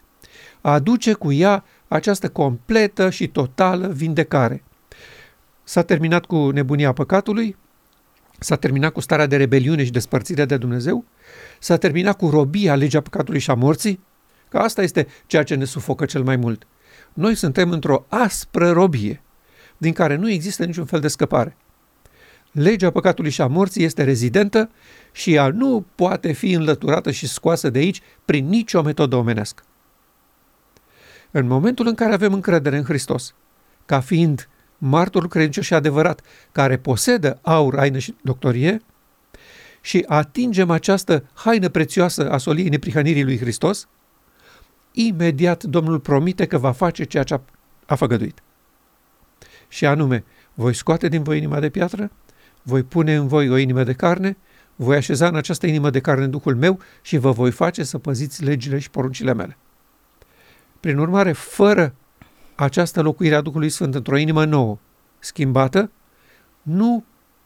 aduce 0.62 1.14
cu 1.14 1.32
ea 1.32 1.64
această 1.88 2.30
completă 2.30 3.10
și 3.10 3.28
totală 3.28 3.88
vindecare. 3.88 4.64
S-a 5.64 5.82
terminat 5.82 6.26
cu 6.26 6.50
nebunia 6.50 6.94
păcatului, 6.94 7.56
s-a 8.40 8.56
terminat 8.56 8.92
cu 8.92 9.00
starea 9.00 9.26
de 9.26 9.36
rebeliune 9.36 9.84
și 9.84 9.92
despărțire 9.92 10.46
de 10.46 10.58
Dumnezeu, 10.58 11.06
s-a 11.60 11.78
terminat 11.78 12.18
cu 12.18 12.30
robia 12.30 12.76
legea 12.76 13.02
păcatului 13.02 13.40
și 13.40 13.52
a 13.52 13.54
morții, 13.54 14.00
că 14.50 14.58
asta 14.58 14.82
este 14.82 15.08
ceea 15.26 15.44
ce 15.44 15.56
ne 15.56 15.66
sufocă 15.66 16.06
cel 16.06 16.24
mai 16.24 16.36
mult. 16.36 16.68
Noi 17.14 17.36
suntem 17.36 17.72
într-o 17.72 18.06
aspră 18.10 18.72
robie, 18.72 19.22
din 19.82 19.94
care 19.94 20.16
nu 20.16 20.30
există 20.30 20.66
niciun 20.66 20.86
fel 20.86 21.00
de 21.00 21.08
scăpare. 21.08 21.58
Legea 22.52 22.92
păcatului 22.92 23.32
și 23.32 23.42
a 23.42 23.48
morții 23.48 23.84
este 23.84 24.04
rezidentă 24.04 24.70
și 25.12 25.34
ea 25.34 25.48
nu 25.48 25.86
poate 25.96 26.32
fi 26.32 26.52
înlăturată 26.52 27.12
și 27.12 27.28
scoasă 27.28 27.70
de 27.70 27.80
aici 27.80 28.02
prin 28.26 28.48
nicio 28.48 28.82
metodă 28.82 29.16
omenească. 29.16 29.64
În 31.32 31.48
momentul 31.48 31.88
în 31.88 31.96
care 31.96 32.14
avem 32.14 32.34
încredere 32.34 32.78
în 32.78 32.84
Hristos, 32.84 33.34
ca 33.86 34.00
fiind 34.00 34.50
martorul 34.78 35.30
credincios 35.30 35.66
și 35.66 35.74
adevărat, 35.74 36.22
care 36.52 36.78
posedă 36.78 37.40
aur, 37.42 37.80
aină 37.80 37.98
și 37.98 38.16
doctorie, 38.22 38.82
și 39.82 40.04
atingem 40.08 40.70
această 40.70 41.24
haină 41.34 41.70
prețioasă 41.70 42.32
a 42.32 42.38
soliei 42.38 42.70
neprihănirii 42.70 43.24
lui 43.24 43.38
Hristos, 43.38 43.88
imediat 44.92 45.64
Domnul 45.64 46.00
promite 46.00 46.46
că 46.46 46.58
va 46.58 46.72
face 46.72 47.04
ceea 47.04 47.24
ce 47.24 47.34
a, 47.34 47.42
a 47.86 47.96
făgăduit. 47.96 48.42
Și 49.72 49.86
anume, 49.86 50.24
voi 50.54 50.74
scoate 50.74 51.08
din 51.08 51.24
voi 51.24 51.38
inima 51.38 51.60
de 51.60 51.70
piatră, 51.70 52.12
voi 52.62 52.84
pune 52.84 53.16
în 53.16 53.28
voi 53.28 53.50
o 53.50 53.58
inimă 53.58 53.84
de 53.84 53.94
carne, 53.94 54.38
voi 54.76 54.96
așeza 54.96 55.28
în 55.28 55.36
această 55.36 55.68
inimă 55.68 55.90
de 55.90 56.00
carne 56.00 56.24
în 56.24 56.30
Duhul 56.30 56.56
meu 56.56 56.80
și 57.02 57.18
vă 57.18 57.32
voi 57.32 57.52
face 57.52 57.84
să 57.84 57.98
păziți 57.98 58.44
legile 58.44 58.80
și 58.80 58.90
poruncile 58.90 59.34
mele. 59.34 59.58
Prin 60.80 60.98
urmare, 60.98 61.32
fără 61.32 61.94
această 62.56 63.02
locuire 63.02 63.36
a 63.36 63.42
Duhului 63.42 63.70
Sfânt 63.70 63.96
într-o 63.96 64.18
inimă 64.18 64.46
nouă, 64.46 64.78
schimbată, 65.20 65.92
nu 66.62 67.04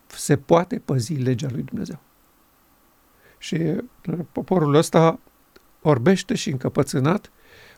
se 0.08 0.38
poate 0.38 0.82
păzi 0.86 1.14
legea 1.14 1.48
lui 1.52 1.62
Dumnezeu. 1.62 2.00
Și 3.38 3.56
uh, 3.56 4.20
poporul 4.32 4.74
ăsta 4.74 5.20
orbește 5.82 6.36
și 6.36 6.50
încăpățânat, 6.50 7.32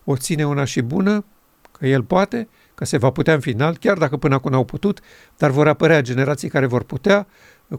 o 0.04 0.16
ține 0.16 0.48
una 0.48 0.64
și 0.64 0.82
bună, 0.82 1.26
că 1.72 1.88
el 1.88 2.04
poate, 2.04 2.48
că 2.78 2.86
se 2.86 2.98
va 2.98 3.10
putea 3.10 3.34
în 3.34 3.40
final, 3.40 3.78
chiar 3.78 3.98
dacă 3.98 4.18
până 4.18 4.36
acum 4.36 4.52
n-au 4.52 4.64
putut, 4.64 5.00
dar 5.38 5.50
vor 5.50 5.68
apărea 5.68 6.02
generații 6.02 6.50
care 6.50 6.66
vor 6.66 6.84
putea, 6.84 7.28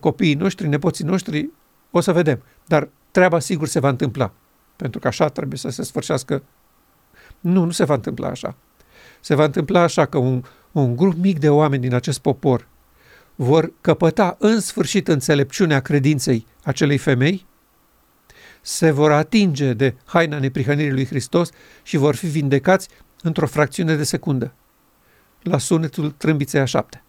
copiii 0.00 0.35
noștri, 0.35 0.69
nepoții 0.69 1.04
noștri, 1.04 1.50
o 1.91 2.00
să 2.00 2.13
vedem. 2.13 2.43
Dar 2.67 2.89
treaba 3.11 3.39
sigur 3.39 3.69
se 3.69 3.80
va 3.80 3.89
întâmpla, 3.89 4.32
pentru 4.76 5.00
că 5.00 5.08
așa 5.08 5.28
trebuie 5.28 5.58
să 5.58 5.69
se 5.69 5.82
sfârșească. 5.82 6.43
Nu, 7.41 7.65
nu 7.65 7.71
se 7.71 7.84
va 7.84 7.95
întâmpla 7.95 8.28
așa. 8.28 8.54
Se 9.21 9.34
va 9.34 9.45
întâmpla 9.45 9.80
așa 9.80 10.06
că 10.06 10.19
un, 10.19 10.43
un 10.73 10.97
grup 10.97 11.15
mic 11.17 11.39
de 11.39 11.49
oameni 11.49 11.82
din 11.82 11.95
acest 11.95 12.19
popor 12.19 12.67
vor 13.34 13.73
căpăta 13.80 14.37
în 14.39 14.61
sfârșit 14.61 15.08
înțelepciunea 15.08 15.80
credinței 15.80 16.47
acelei 16.63 16.99
femei 16.99 17.47
se 18.61 18.91
vor 18.91 19.13
atinge 19.13 19.73
de 19.73 19.95
haina 20.04 20.39
neprihănirii 20.39 20.93
lui 20.93 21.06
Hristos 21.06 21.50
și 21.82 21.97
vor 21.97 22.15
fi 22.15 22.26
vindecați 22.26 22.89
într-o 23.23 23.47
fracțiune 23.47 23.97
de 23.97 24.04
secundă, 24.04 24.52
la 25.49 25.58
sunetul 25.58 26.11
trâmbiței 26.11 26.61
a 26.61 26.65
șapte. 26.65 27.02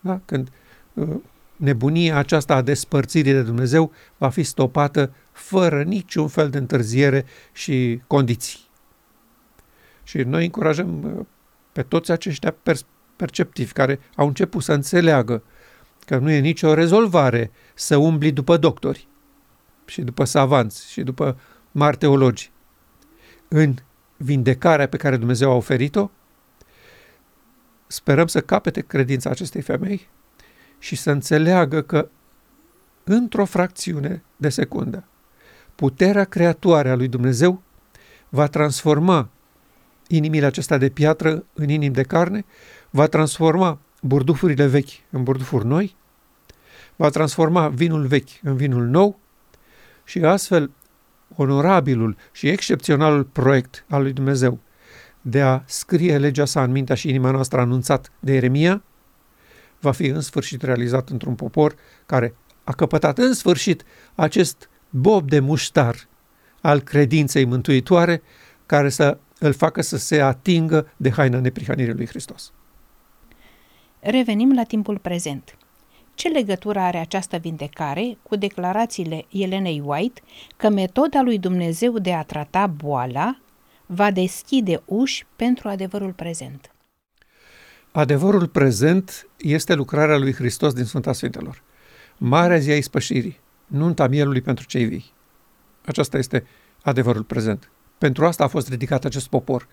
Da? 0.00 0.20
Când 0.24 0.48
uh, 0.94 1.08
nebunia 1.56 2.16
aceasta 2.16 2.54
a 2.54 2.62
despărțirii 2.62 3.32
de 3.32 3.42
Dumnezeu 3.42 3.92
va 4.18 4.28
fi 4.28 4.42
stopată 4.42 5.12
fără 5.32 5.82
niciun 5.82 6.28
fel 6.28 6.50
de 6.50 6.58
întârziere 6.58 7.24
și 7.52 8.00
condiții. 8.06 8.58
Și 10.02 10.18
noi 10.18 10.44
încurajăm 10.44 11.02
uh, 11.18 11.26
pe 11.72 11.82
toți 11.82 12.10
aceștia 12.10 12.54
perceptivi 13.16 13.72
care 13.72 14.00
au 14.16 14.26
început 14.26 14.62
să 14.62 14.72
înțeleagă 14.72 15.42
că 16.06 16.18
nu 16.18 16.30
e 16.30 16.38
nicio 16.38 16.74
rezolvare 16.74 17.50
să 17.74 17.96
umbli 17.96 18.32
după 18.32 18.56
doctori, 18.56 19.08
și 19.86 20.02
după 20.02 20.24
savanți 20.24 20.90
și 20.90 21.02
după 21.02 21.36
mari 21.72 21.96
teologi 21.96 22.50
în 23.48 23.74
vindecarea 24.16 24.88
pe 24.88 24.96
care 24.96 25.16
Dumnezeu 25.16 25.50
a 25.50 25.54
oferit-o, 25.54 26.10
sperăm 27.94 28.26
să 28.26 28.40
capete 28.40 28.80
credința 28.80 29.30
acestei 29.30 29.60
femei 29.60 30.08
și 30.78 30.96
să 30.96 31.10
înțeleagă 31.10 31.82
că 31.82 32.08
într-o 33.04 33.44
fracțiune 33.44 34.22
de 34.36 34.48
secundă 34.48 35.04
puterea 35.74 36.24
creatoare 36.24 36.90
a 36.90 36.94
lui 36.94 37.08
Dumnezeu 37.08 37.62
va 38.28 38.46
transforma 38.46 39.28
inimile 40.08 40.46
acestea 40.46 40.78
de 40.78 40.88
piatră 40.88 41.44
în 41.52 41.68
inimi 41.68 41.94
de 41.94 42.02
carne, 42.02 42.44
va 42.90 43.06
transforma 43.06 43.78
burdufurile 44.00 44.66
vechi 44.66 44.90
în 45.10 45.22
burdufuri 45.22 45.66
noi, 45.66 45.96
va 46.96 47.08
transforma 47.08 47.68
vinul 47.68 48.06
vechi 48.06 48.28
în 48.42 48.56
vinul 48.56 48.84
nou 48.84 49.18
și 50.04 50.18
astfel 50.18 50.70
onorabilul 51.36 52.16
și 52.32 52.48
excepționalul 52.48 53.24
proiect 53.24 53.84
al 53.88 54.02
lui 54.02 54.12
Dumnezeu 54.12 54.58
de 55.26 55.40
a 55.40 55.62
scrie 55.64 56.18
legea 56.18 56.44
sa 56.44 56.62
în 56.62 56.70
mintea 56.70 56.94
și 56.94 57.08
inima 57.08 57.30
noastră 57.30 57.60
anunțat 57.60 58.12
de 58.20 58.32
Ieremia, 58.32 58.82
va 59.80 59.92
fi 59.92 60.06
în 60.06 60.20
sfârșit 60.20 60.62
realizat 60.62 61.08
într-un 61.08 61.34
popor 61.34 61.74
care 62.06 62.34
a 62.64 62.72
căpătat 62.72 63.18
în 63.18 63.34
sfârșit 63.34 63.84
acest 64.14 64.68
bob 64.90 65.28
de 65.28 65.40
muștar 65.40 66.06
al 66.60 66.80
credinței 66.80 67.44
mântuitoare 67.44 68.22
care 68.66 68.88
să 68.88 69.18
îl 69.38 69.52
facă 69.52 69.82
să 69.82 69.96
se 69.96 70.20
atingă 70.20 70.92
de 70.96 71.10
haina 71.10 71.40
neprihănirii 71.40 71.94
lui 71.94 72.06
Hristos. 72.06 72.52
Revenim 74.00 74.54
la 74.54 74.62
timpul 74.62 74.98
prezent. 74.98 75.56
Ce 76.14 76.28
legătură 76.28 76.78
are 76.78 76.98
această 76.98 77.36
vindecare 77.36 78.16
cu 78.22 78.36
declarațiile 78.36 79.24
Elenei 79.30 79.82
White 79.84 80.22
că 80.56 80.68
metoda 80.68 81.22
lui 81.22 81.38
Dumnezeu 81.38 81.98
de 81.98 82.12
a 82.12 82.22
trata 82.22 82.66
boala 82.66 83.36
va 83.94 84.10
deschide 84.10 84.82
uși 84.84 85.26
pentru 85.36 85.68
adevărul 85.68 86.12
prezent? 86.12 86.74
Adevărul 87.92 88.48
prezent 88.48 89.28
este 89.36 89.74
lucrarea 89.74 90.16
lui 90.16 90.32
Hristos 90.32 90.72
din 90.72 90.84
Sfânta 90.84 91.12
Sfintelor. 91.12 91.62
Marea 92.16 92.58
zi 92.58 92.70
a 92.70 92.76
ispășirii, 92.76 93.40
nunta 93.66 94.06
mielului 94.06 94.40
pentru 94.40 94.66
cei 94.66 94.84
vii. 94.84 95.12
Aceasta 95.84 96.18
este 96.18 96.46
adevărul 96.82 97.22
prezent. 97.22 97.70
Pentru 97.98 98.26
asta 98.26 98.44
a 98.44 98.48
fost 98.48 98.68
ridicat 98.68 99.04
acest 99.04 99.28
popor, 99.28 99.68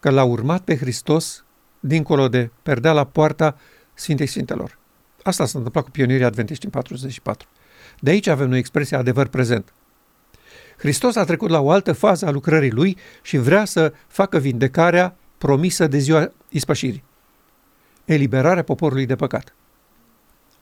că 0.00 0.10
l-a 0.10 0.24
urmat 0.24 0.62
pe 0.62 0.76
Hristos 0.76 1.44
dincolo 1.80 2.28
de 2.28 2.50
perdea 2.62 2.92
la 2.92 3.04
poarta 3.04 3.56
Sfintei 3.94 4.26
Sfintelor. 4.26 4.78
Asta 5.22 5.44
s-a 5.44 5.58
întâmplat 5.58 5.84
cu 5.84 5.90
pionierii 5.90 6.24
adventiști 6.24 6.64
în 6.64 6.70
44. 6.70 7.48
De 8.00 8.10
aici 8.10 8.26
avem 8.26 8.48
noi 8.48 8.58
expresia 8.58 8.98
adevăr 8.98 9.26
prezent. 9.26 9.72
Hristos 10.82 11.16
a 11.16 11.24
trecut 11.24 11.50
la 11.50 11.60
o 11.60 11.70
altă 11.70 11.92
fază 11.92 12.26
a 12.26 12.30
lucrării 12.30 12.70
lui 12.70 12.96
și 13.22 13.36
vrea 13.36 13.64
să 13.64 13.92
facă 14.06 14.38
vindecarea 14.38 15.16
promisă 15.38 15.86
de 15.86 15.98
ziua 15.98 16.32
ispășirii. 16.48 17.04
Eliberarea 18.04 18.62
poporului 18.62 19.06
de 19.06 19.16
păcat. 19.16 19.54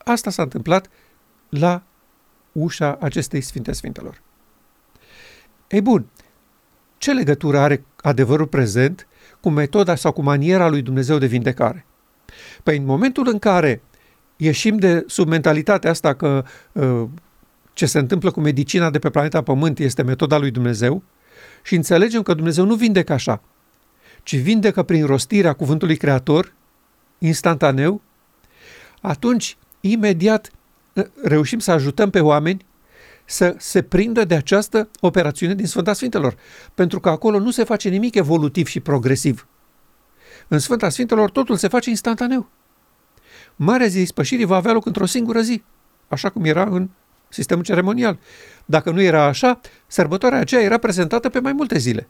Asta 0.04 0.30
s-a 0.30 0.42
întâmplat 0.42 0.90
la 1.48 1.83
ușa 2.52 2.98
acestei 3.00 3.40
Sfinte 3.40 3.72
Sfintelor. 3.72 4.20
Ei 5.68 5.80
bun, 5.80 6.06
ce 6.98 7.12
legătură 7.12 7.59
are 7.59 7.85
adevărul 8.02 8.46
prezent 8.46 9.06
cu 9.40 9.50
metoda 9.50 9.94
sau 9.94 10.12
cu 10.12 10.22
maniera 10.22 10.68
lui 10.68 10.83
Dumnezeu 10.83 11.18
de 11.18 11.26
vindecare? 11.26 11.87
Păi 12.62 12.76
în 12.76 12.85
momentul 12.85 13.28
în 13.28 13.38
care 13.38 13.83
ieșim 14.37 14.76
de 14.76 15.04
sub 15.06 15.28
mentalitatea 15.28 15.90
asta 15.90 16.14
că 16.14 16.44
uh, 16.72 17.04
ce 17.72 17.87
se 17.87 17.98
întâmplă 17.98 18.30
cu 18.30 18.40
medicina 18.40 18.90
de 18.90 18.98
pe 18.98 19.11
planeta 19.11 19.42
Pământ 19.42 19.78
este 19.78 20.02
metoda 20.02 20.38
lui 20.38 20.50
Dumnezeu 20.50 21.02
și 21.62 21.74
înțelegem 21.74 22.22
că 22.22 22.35
Dumnezeu 22.35 22.64
nu 22.64 22.74
vindecă 22.74 23.12
așa, 23.12 23.42
ci 24.22 24.37
vindecă 24.37 24.83
prin 24.83 25.06
rostirea 25.06 25.52
cuvântului 25.52 25.96
creator, 25.96 26.52
instantaneu, 27.18 28.00
atunci 29.00 29.56
imediat 29.80 30.50
uh, 30.92 31.04
reușim 31.22 31.59
să 31.59 31.70
ajutăm 31.70 32.11
pe 32.11 32.20
oameni 32.20 32.64
să 33.24 33.54
se 33.59 33.83
prindă 33.83 34.24
de 34.24 34.35
această 34.35 34.88
operațiune 35.00 35.54
din 35.54 35.66
Sfânta 35.66 35.92
Sfintelor, 35.92 36.37
pentru 36.74 37.00
că 37.00 37.09
acolo 37.09 37.38
nu 37.38 37.50
se 37.50 37.64
face 37.64 37.88
nimic 37.88 38.14
evolutiv 38.14 38.66
și 38.66 38.80
progresiv. 38.80 39.46
În 40.48 40.59
Sfânta 40.59 40.88
Sfintelor 40.88 41.30
totul 41.30 41.56
se 41.56 41.68
face 41.68 41.90
instantaneu. 41.90 42.48
Marea 43.56 43.87
zi 43.87 44.04
spășirii 44.04 44.44
va 44.44 44.56
avea 44.56 44.72
loc 44.72 44.87
într-o 44.87 45.06
singură 45.06 45.40
zi, 45.40 45.62
așa 46.09 46.30
cum 46.30 46.44
era 46.44 46.64
în 46.64 46.88
sistemul 47.30 47.64
ceremonial. 47.64 48.18
Dacă 48.64 48.90
nu 48.90 49.00
era 49.00 49.24
așa, 49.24 49.60
sărbătoarea 49.86 50.38
aceea 50.38 50.62
era 50.62 50.78
prezentată 50.78 51.28
pe 51.28 51.40
mai 51.40 51.52
multe 51.52 51.78
zile. 51.78 52.08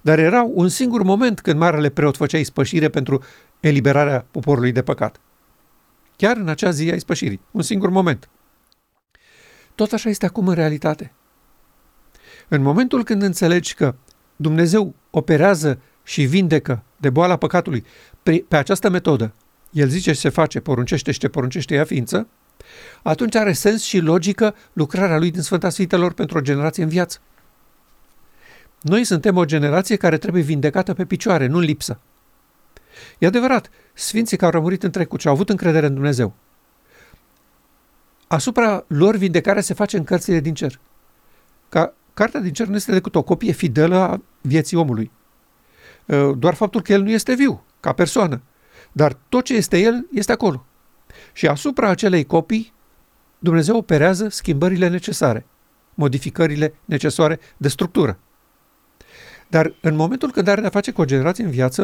Dar 0.00 0.18
era 0.18 0.42
un 0.42 0.68
singur 0.68 1.02
moment 1.02 1.40
când 1.40 1.58
Marele 1.58 1.88
Preot 1.88 2.16
făcea 2.16 2.38
ispășire 2.38 2.88
pentru 2.88 3.22
eliberarea 3.60 4.26
poporului 4.30 4.72
de 4.72 4.82
păcat. 4.82 5.20
Chiar 6.16 6.36
în 6.36 6.48
acea 6.48 6.70
zi 6.70 6.90
a 6.90 6.94
ispășirii. 6.94 7.40
Un 7.50 7.62
singur 7.62 7.88
moment. 7.88 8.28
Tot 9.74 9.92
așa 9.92 10.08
este 10.08 10.26
acum 10.26 10.48
în 10.48 10.54
realitate. 10.54 11.12
În 12.48 12.62
momentul 12.62 13.04
când 13.04 13.22
înțelegi 13.22 13.74
că 13.74 13.94
Dumnezeu 14.36 14.94
operează 15.10 15.80
și 16.02 16.24
vindecă 16.24 16.82
de 16.96 17.10
boala 17.10 17.36
păcatului 17.36 17.84
pe, 18.22 18.44
pe 18.48 18.56
această 18.56 18.88
metodă, 18.88 19.34
el 19.70 19.88
zice 19.88 20.12
ce 20.12 20.18
se 20.18 20.28
face, 20.28 20.60
poruncește 20.60 21.12
și 21.12 21.18
ce 21.18 21.28
poruncește 21.28 21.74
ea 21.74 21.84
ființă, 21.84 22.28
atunci 23.02 23.34
are 23.34 23.52
sens 23.52 23.82
și 23.82 23.98
logică 23.98 24.54
lucrarea 24.72 25.18
lui 25.18 25.30
din 25.30 25.42
Sfânta 25.42 25.68
Sfintelor 25.68 26.12
pentru 26.12 26.38
o 26.38 26.40
generație 26.40 26.82
în 26.82 26.88
viață. 26.88 27.18
Noi 28.80 29.04
suntem 29.04 29.36
o 29.36 29.44
generație 29.44 29.96
care 29.96 30.18
trebuie 30.18 30.42
vindecată 30.42 30.94
pe 30.94 31.04
picioare, 31.04 31.46
nu 31.46 31.56
în 31.56 31.64
lipsă. 31.64 32.00
E 33.18 33.26
adevărat, 33.26 33.70
sfinții 33.94 34.36
care 34.36 34.56
au 34.56 34.62
murit 34.62 34.82
în 34.82 34.90
trecut 34.90 35.20
și 35.20 35.26
au 35.26 35.32
avut 35.32 35.48
încredere 35.48 35.86
în 35.86 35.94
Dumnezeu, 35.94 36.34
asupra 38.26 38.84
lor 38.86 39.16
vindecarea 39.16 39.62
se 39.62 39.74
face 39.74 39.96
în 39.96 40.04
cărțile 40.04 40.40
din 40.40 40.54
cer. 40.54 40.80
Ca 41.68 41.94
Cartea 42.20 42.40
din 42.40 42.52
cer 42.52 42.66
nu 42.66 42.74
este 42.74 42.92
decât 42.92 43.14
o 43.14 43.22
copie 43.22 43.52
fidelă 43.52 43.96
a 43.96 44.22
vieții 44.40 44.76
omului. 44.76 45.10
Ă, 46.08 46.34
doar 46.38 46.54
faptul 46.54 46.82
că 46.82 46.92
el 46.92 47.02
nu 47.02 47.10
este 47.10 47.34
viu, 47.34 47.64
ca 47.80 47.92
persoană, 47.92 48.40
dar 48.92 49.16
tot 49.28 49.44
ce 49.44 49.54
este 49.54 49.78
el 49.78 50.06
este 50.14 50.32
acolo. 50.32 50.66
Și 51.40 51.46
asupra 51.46 51.88
acelei 51.88 52.24
copii, 52.24 52.72
Dumnezeu 53.38 53.76
operează 53.76 54.28
schimbările 54.28 54.88
necesare, 54.88 55.46
modificările 55.94 56.74
necesare 56.84 57.40
de 57.56 57.68
structură. 57.68 58.18
Dar 59.48 59.74
în 59.80 59.96
momentul 59.96 60.30
când 60.30 60.48
are 60.48 60.60
de-a 60.60 60.70
face 60.70 60.90
cu 60.90 61.00
o 61.00 61.04
generație 61.04 61.44
în 61.44 61.50
viață, 61.50 61.82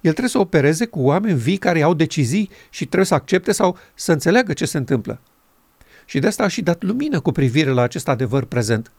el 0.00 0.10
trebuie 0.10 0.28
să 0.28 0.38
opereze 0.38 0.86
cu 0.86 1.00
oameni 1.00 1.38
vii 1.38 1.56
care 1.56 1.82
au 1.82 1.94
decizii 1.94 2.50
și 2.70 2.84
trebuie 2.84 3.06
să 3.06 3.14
accepte 3.14 3.52
sau 3.52 3.78
să 3.94 4.12
înțeleagă 4.12 4.52
ce 4.52 4.64
se 4.64 4.76
întâmplă. 4.76 5.20
Și 6.04 6.18
de 6.18 6.26
asta 6.26 6.42
a 6.42 6.48
și 6.48 6.62
dat 6.62 6.82
lumină 6.82 7.20
cu 7.20 7.32
privire 7.32 7.70
la 7.70 7.82
acest 7.82 8.08
adevăr 8.08 8.44
prezent. 8.44 8.90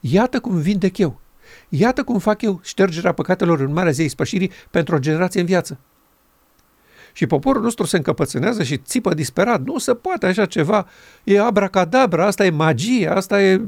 Iată 0.00 0.40
cum 0.40 0.56
vindec 0.56 0.98
eu. 0.98 1.20
Iată 1.68 2.04
cum 2.04 2.18
fac 2.18 2.42
eu 2.42 2.60
ștergerea 2.62 3.12
păcatelor 3.12 3.60
în 3.60 3.72
Marea 3.72 3.92
Zei 3.92 4.08
Spășirii 4.08 4.50
pentru 4.70 4.94
o 4.94 4.98
generație 4.98 5.40
în 5.40 5.46
viață. 5.46 5.78
Și 7.12 7.26
poporul 7.26 7.62
nostru 7.62 7.86
se 7.86 7.96
încăpățânează 7.96 8.62
și 8.62 8.76
țipă 8.76 9.14
disperat. 9.14 9.62
Nu 9.64 9.78
se 9.78 9.94
poate 9.94 10.26
așa 10.26 10.46
ceva. 10.46 10.86
E 11.24 11.40
abracadabra, 11.40 12.26
asta 12.26 12.44
e 12.44 12.50
magie, 12.50 13.08
asta 13.08 13.42
e... 13.42 13.60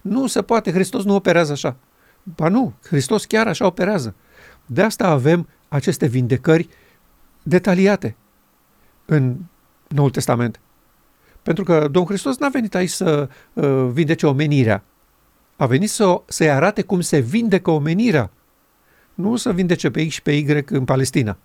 Nu 0.00 0.26
se 0.26 0.42
poate, 0.42 0.72
Hristos 0.72 1.04
nu 1.04 1.14
operează 1.14 1.52
așa. 1.52 1.76
Ba 2.22 2.48
nu, 2.48 2.72
Hristos 2.82 3.24
chiar 3.24 3.46
așa 3.46 3.66
operează. 3.66 4.14
De 4.66 4.82
asta 4.82 5.06
avem 5.06 5.48
aceste 5.68 6.06
vindecări 6.06 6.68
detaliate 7.42 8.16
în 9.04 9.36
Noul 9.88 10.10
Testament. 10.10 10.60
Pentru 11.42 11.64
că 11.64 11.80
Domnul 11.80 12.06
Hristos 12.06 12.38
n-a 12.38 12.48
venit 12.48 12.74
aici 12.74 12.90
să 12.90 13.28
uh, 13.52 13.88
vindece 13.92 14.26
omenirea. 14.26 14.84
A 15.56 15.66
venit 15.66 15.90
să, 15.90 16.22
să-i 16.26 16.50
arate 16.50 16.82
cum 16.82 17.00
se 17.00 17.18
vindecă 17.18 17.70
omenirea. 17.70 18.30
Nu 19.14 19.36
să 19.36 19.52
vindece 19.52 19.90
pe 19.90 20.06
X 20.06 20.12
și 20.12 20.22
pe 20.22 20.32
Y 20.32 20.64
în 20.66 20.84
Palestina. 20.84 21.38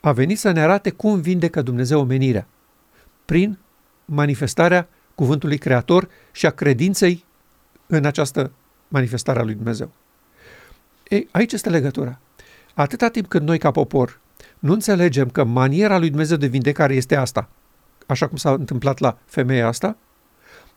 A 0.00 0.12
venit 0.12 0.38
să 0.38 0.50
ne 0.50 0.60
arate 0.60 0.90
cum 0.90 1.20
vindecă 1.20 1.62
Dumnezeu 1.62 2.00
omenirea. 2.00 2.46
Prin 3.24 3.58
manifestarea 4.04 4.88
cuvântului 5.14 5.58
creator 5.58 6.08
și 6.32 6.46
a 6.46 6.50
credinței 6.50 7.24
în 7.86 8.04
această 8.04 8.50
manifestare 8.88 9.38
a 9.38 9.42
lui 9.42 9.54
Dumnezeu. 9.54 9.90
Ei, 11.08 11.28
aici 11.30 11.52
este 11.52 11.70
legătura. 11.70 12.18
Atâta 12.74 13.08
timp 13.08 13.28
cât 13.28 13.42
noi 13.42 13.58
ca 13.58 13.70
popor 13.70 14.20
nu 14.58 14.72
înțelegem 14.72 15.28
că 15.28 15.44
maniera 15.44 15.98
lui 15.98 16.08
Dumnezeu 16.08 16.36
de 16.36 16.46
vindecare 16.46 16.94
este 16.94 17.16
asta– 17.16 17.48
așa 18.08 18.26
cum 18.26 18.36
s-a 18.36 18.50
întâmplat 18.50 18.98
la 18.98 19.18
femeia 19.24 19.66
asta, 19.66 19.96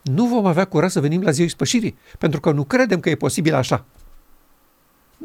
nu 0.01 0.25
vom 0.25 0.45
avea 0.45 0.65
curaj 0.65 0.91
să 0.91 0.99
venim 0.99 1.21
la 1.21 1.31
ziua 1.31 1.45
ispășirii, 1.45 1.97
pentru 2.17 2.39
că 2.39 2.51
nu 2.51 2.63
credem 2.63 2.99
că 2.99 3.09
e 3.09 3.15
posibil 3.15 3.53
așa. 3.53 3.85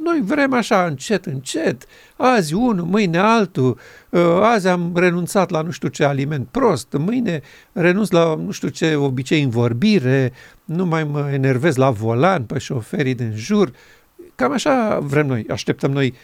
Noi 0.02 0.20
vrem 0.20 0.52
așa, 0.52 0.86
încet, 0.86 1.26
încet, 1.26 1.86
azi 2.16 2.54
unul, 2.54 2.84
mâine 2.84 3.18
altul, 3.18 3.78
ă, 4.12 4.44
azi 4.44 4.68
am 4.68 4.92
renunțat 4.96 5.50
la 5.50 5.62
nu 5.62 5.70
știu 5.70 5.88
ce 5.88 6.04
aliment 6.04 6.48
prost, 6.48 6.92
mâine 6.92 7.42
renunț 7.72 8.10
la 8.10 8.34
nu 8.34 8.50
știu 8.50 8.68
ce 8.68 8.94
obicei 8.94 9.42
în 9.42 9.50
vorbire, 9.50 10.32
nu 10.64 10.86
mai 10.86 11.04
mă 11.04 11.30
enervez 11.30 11.76
la 11.76 11.90
volan 11.90 12.44
pe 12.44 12.58
șoferii 12.58 13.14
din 13.14 13.32
jur. 13.34 13.72
Cam 14.34 14.52
așa 14.52 14.98
vrem 14.98 15.26
noi, 15.26 15.46
așteptăm 15.50 15.90
noi 15.90 16.14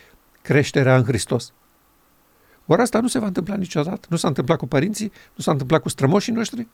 creșterea 0.42 0.96
în 0.96 1.04
Hristos. 1.04 1.52
Ori 2.66 2.80
asta 2.80 3.00
nu 3.00 3.08
se 3.08 3.18
va 3.18 3.26
întâmpla 3.26 3.54
niciodată. 3.54 4.06
Nu 4.10 4.16
s-a 4.16 4.28
întâmplat 4.28 4.58
cu 4.58 4.66
părinții, 4.66 5.12
nu 5.34 5.42
s-a 5.42 5.50
întâmplat 5.50 5.82
cu 5.82 5.88
strămoșii 5.88 6.32
noștri 6.32 6.66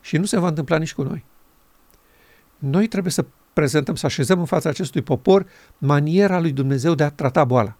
și 0.00 0.16
nu 0.16 0.24
se 0.24 0.38
va 0.38 0.48
întâmpla 0.48 0.78
nici 0.78 0.94
cu 0.94 1.02
noi. 1.02 1.24
Noi 2.58 2.86
trebuie 2.86 3.12
să 3.12 3.24
prezentăm, 3.54 3.94
să 3.94 4.06
așezăm 4.06 4.38
în 4.38 4.44
fața 4.44 4.68
acestui 4.68 5.02
popor 5.02 5.46
maniera 5.78 6.40
lui 6.40 6.52
Dumnezeu 6.52 6.94
de 6.94 7.02
a 7.02 7.10
trata 7.10 7.44
boala. 7.44 7.76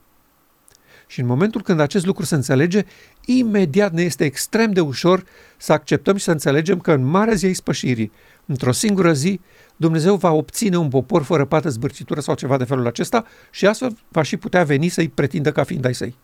Și 1.06 1.20
în 1.20 1.26
momentul 1.26 1.62
când 1.62 1.80
acest 1.80 2.06
lucru 2.06 2.24
se 2.24 2.34
înțelege, 2.34 2.84
imediat 3.24 3.92
ne 3.92 4.02
este 4.02 4.24
extrem 4.24 4.72
de 4.72 4.80
ușor 4.80 5.24
să 5.56 5.72
acceptăm 5.72 6.16
și 6.16 6.24
să 6.24 6.30
înțelegem 6.30 6.78
că 6.78 6.92
în 6.92 7.04
marea 7.04 7.34
zi 7.34 7.46
a 7.46 7.48
ispășirii, 7.48 8.12
într-o 8.46 8.72
singură 8.72 9.12
zi, 9.12 9.40
Dumnezeu 9.76 10.16
va 10.16 10.30
obține 10.30 10.76
un 10.76 10.88
popor 10.88 11.22
fără 11.22 11.44
pată, 11.44 11.68
zbârcitură 11.68 12.20
sau 12.20 12.34
ceva 12.34 12.56
de 12.56 12.64
felul 12.64 12.87
acesta 12.87 13.24
și 13.50 13.66
astfel 13.66 13.96
va 14.08 14.22
și 14.22 14.37
putea 14.37 14.64
veni 14.64 14.88
să-i 14.88 15.08
pretindă 15.08 15.52
ca 15.52 15.62
fiind 15.62 15.84
ai 15.84 15.94
săi 15.94 16.14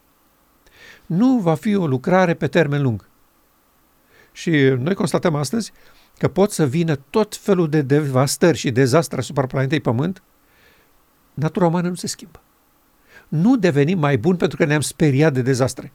nu 1.10 1.38
va 1.38 1.54
fi 1.54 1.74
o 1.74 1.86
lucrare 1.86 2.34
pe 2.34 2.46
termen 2.46 2.82
lung. 2.82 3.08
Și 4.32 4.50
noi 4.78 4.94
constatăm 4.94 5.34
astăzi 5.34 5.72
că 6.20 6.28
pot 6.28 6.50
să 6.50 6.66
vină 6.66 6.96
tot 7.10 7.36
felul 7.36 7.68
de 7.68 7.82
devastări 7.82 8.58
și 8.58 8.70
dezastre 8.70 9.18
asupra 9.18 9.46
planetei 9.46 9.80
Pământ, 9.80 10.22
natura 11.34 11.66
umană 11.66 11.88
nu 11.88 11.94
se 11.94 12.06
schimbă. 12.06 12.40
Nu 13.28 13.56
devenim 13.56 13.98
mai 13.98 14.18
buni 14.18 14.36
pentru 14.38 14.56
că 14.56 14.64
ne-am 14.64 14.80
speriat 14.80 15.32
de 15.32 15.42
dezastre. 15.42 15.92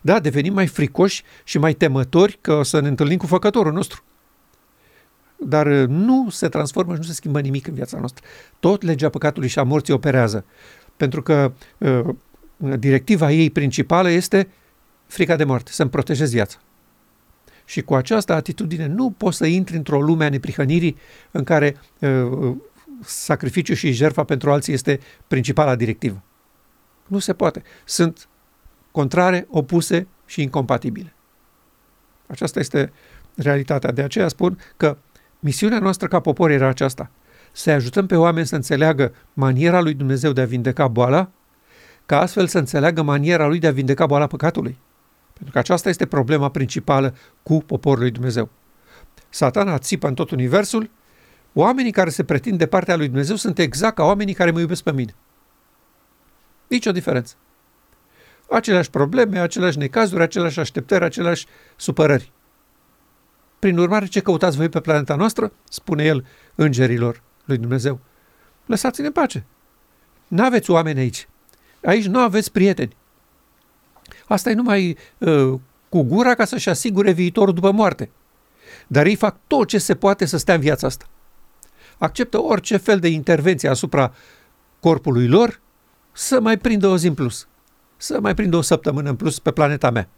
Da, 0.00 0.20
devenim 0.20 0.52
mai 0.52 0.66
fricoși 0.66 1.22
și 1.44 1.58
mai 1.58 1.74
temători 1.74 2.38
că 2.40 2.52
o 2.52 2.62
să 2.62 2.80
ne 2.80 2.88
întâlnim 2.88 3.16
cu 3.16 3.26
făcătorul 3.26 3.72
nostru. 3.72 4.02
Dar 5.36 5.66
nu 5.86 6.30
se 6.30 6.48
transformă 6.48 6.92
și 6.92 6.98
nu 6.98 7.06
se 7.06 7.12
schimbă 7.12 7.40
nimic 7.40 7.66
în 7.66 7.74
viața 7.74 7.98
noastră. 7.98 8.24
Tot 8.60 8.82
legea 8.82 9.08
păcatului 9.08 9.48
și 9.48 9.58
a 9.58 9.62
morții 9.62 9.92
operează. 9.92 10.44
Pentru 10.96 11.22
că 11.22 11.52
uh, 11.78 12.08
directiva 12.56 13.30
ei 13.30 13.50
principală 13.50 14.10
este 14.10 14.48
frica 15.06 15.36
de 15.36 15.44
moarte, 15.44 15.70
să-mi 15.72 15.90
protejez 15.90 16.30
viața. 16.30 16.58
Și 17.64 17.82
cu 17.82 17.94
această 17.94 18.32
atitudine 18.32 18.86
nu 18.86 19.10
poți 19.10 19.36
să 19.36 19.46
intri 19.46 19.76
într-o 19.76 20.00
lume 20.00 20.24
a 20.24 20.28
neprihănirii 20.28 20.96
în 21.30 21.44
care 21.44 21.76
uh, 21.98 22.56
sacrificiul 23.04 23.76
și 23.76 23.92
jertfa 23.92 24.24
pentru 24.24 24.50
alții 24.50 24.72
este 24.72 25.00
principala 25.28 25.74
directivă. 25.74 26.22
Nu 27.06 27.18
se 27.18 27.32
poate. 27.32 27.62
Sunt 27.84 28.28
contrare, 28.90 29.46
opuse 29.50 30.06
și 30.26 30.42
incompatibile. 30.42 31.12
Aceasta 32.26 32.60
este 32.60 32.92
realitatea. 33.34 33.92
De 33.92 34.02
aceea 34.02 34.28
spun 34.28 34.58
că 34.76 34.96
misiunea 35.40 35.78
noastră 35.78 36.08
ca 36.08 36.20
popor 36.20 36.50
era 36.50 36.68
aceasta. 36.68 37.10
Să 37.52 37.70
ajutăm 37.70 38.06
pe 38.06 38.16
oameni 38.16 38.46
să 38.46 38.54
înțeleagă 38.54 39.14
maniera 39.32 39.80
lui 39.80 39.94
Dumnezeu 39.94 40.32
de 40.32 40.40
a 40.40 40.46
vindeca 40.46 40.88
boala 40.88 41.30
ca 42.06 42.20
astfel 42.20 42.46
să 42.46 42.58
înțeleagă 42.58 43.02
maniera 43.02 43.46
lui 43.46 43.58
de 43.58 43.66
a 43.66 43.72
vindeca 43.72 44.06
boala 44.06 44.26
păcatului. 44.26 44.78
Pentru 45.34 45.52
că 45.52 45.58
aceasta 45.58 45.88
este 45.88 46.06
problema 46.06 46.48
principală 46.48 47.14
cu 47.42 47.58
poporul 47.58 48.00
lui 48.00 48.10
Dumnezeu. 48.10 48.48
Satana 49.28 49.78
țipă 49.78 50.08
în 50.08 50.14
tot 50.14 50.30
universul, 50.30 50.90
oamenii 51.52 51.92
care 51.92 52.10
se 52.10 52.24
pretind 52.24 52.58
de 52.58 52.66
partea 52.66 52.96
lui 52.96 53.06
Dumnezeu 53.06 53.36
sunt 53.36 53.58
exact 53.58 53.94
ca 53.94 54.04
oamenii 54.04 54.34
care 54.34 54.50
mă 54.50 54.60
iubesc 54.60 54.82
pe 54.82 54.92
mine. 54.92 55.14
Nici 56.66 56.86
o 56.86 56.92
diferență. 56.92 57.34
Aceleași 58.50 58.90
probleme, 58.90 59.38
aceleași 59.38 59.78
necazuri, 59.78 60.22
aceleași 60.22 60.60
așteptări, 60.60 61.04
aceleași 61.04 61.46
supărări. 61.76 62.32
Prin 63.58 63.78
urmare, 63.78 64.06
ce 64.06 64.20
căutați 64.20 64.56
voi 64.56 64.68
pe 64.68 64.80
planeta 64.80 65.14
noastră? 65.14 65.52
Spune 65.68 66.04
el 66.04 66.26
îngerilor 66.54 67.22
lui 67.44 67.58
Dumnezeu. 67.58 68.00
Lăsați-ne 68.66 69.06
în 69.06 69.12
pace. 69.12 69.44
N-aveți 70.28 70.70
oameni 70.70 70.98
aici. 70.98 71.28
Aici 71.84 72.06
nu 72.06 72.18
aveți 72.18 72.52
prieteni. 72.52 72.96
Asta 74.26 74.50
e 74.50 74.54
numai 74.54 74.96
uh, 75.18 75.54
cu 75.88 76.02
gura 76.02 76.34
ca 76.34 76.44
să-și 76.44 76.68
asigure 76.68 77.12
viitorul 77.12 77.54
după 77.54 77.70
moarte. 77.70 78.10
Dar 78.86 79.06
ei 79.06 79.16
fac 79.16 79.36
tot 79.46 79.68
ce 79.68 79.78
se 79.78 79.94
poate 79.94 80.24
să 80.24 80.36
stea 80.36 80.54
în 80.54 80.60
viața 80.60 80.86
asta. 80.86 81.08
Acceptă 81.98 82.42
orice 82.42 82.76
fel 82.76 82.98
de 82.98 83.08
intervenție 83.08 83.68
asupra 83.68 84.14
corpului 84.80 85.28
lor 85.28 85.60
să 86.12 86.40
mai 86.40 86.58
prindă 86.58 86.86
o 86.86 86.96
zi 86.96 87.06
în 87.06 87.14
plus, 87.14 87.48
să 87.96 88.20
mai 88.20 88.34
prindă 88.34 88.56
o 88.56 88.60
săptămână 88.60 89.08
în 89.08 89.16
plus 89.16 89.38
pe 89.38 89.50
planeta 89.50 89.90
mea. 89.90 90.08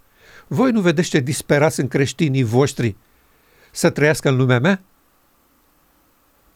Voi 0.46 0.70
nu 0.70 0.80
vedeți 0.80 1.08
ce 1.08 1.18
disperați 1.18 1.80
în 1.80 1.88
creștinii 1.88 2.42
voștri 2.42 2.96
să 3.70 3.90
trăiască 3.90 4.28
în 4.28 4.36
lumea 4.36 4.58
mea? 4.58 4.82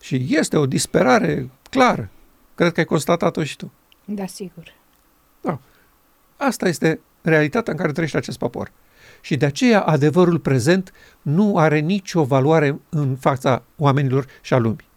Și 0.00 0.26
este 0.28 0.56
o 0.56 0.66
disperare 0.66 1.50
clară. 1.70 2.08
Cred 2.54 2.72
că 2.72 2.80
ai 2.80 2.86
constatat-o 2.86 3.44
și 3.44 3.56
tu. 3.56 3.72
Da, 4.04 4.26
sigur. 4.26 4.74
Da. 5.40 5.58
Asta 6.36 6.68
este 6.68 7.00
realitatea 7.22 7.72
în 7.72 7.78
care 7.78 7.92
trăiește 7.92 8.16
acest 8.16 8.38
popor. 8.38 8.72
Și 9.20 9.36
de 9.36 9.46
aceea 9.46 9.80
adevărul 9.80 10.38
prezent 10.38 10.92
nu 11.22 11.58
are 11.58 11.78
nicio 11.78 12.24
valoare 12.24 12.80
în 12.88 13.16
fața 13.16 13.62
oamenilor 13.76 14.26
și 14.40 14.54
a 14.54 14.58
lumii. 14.58 14.88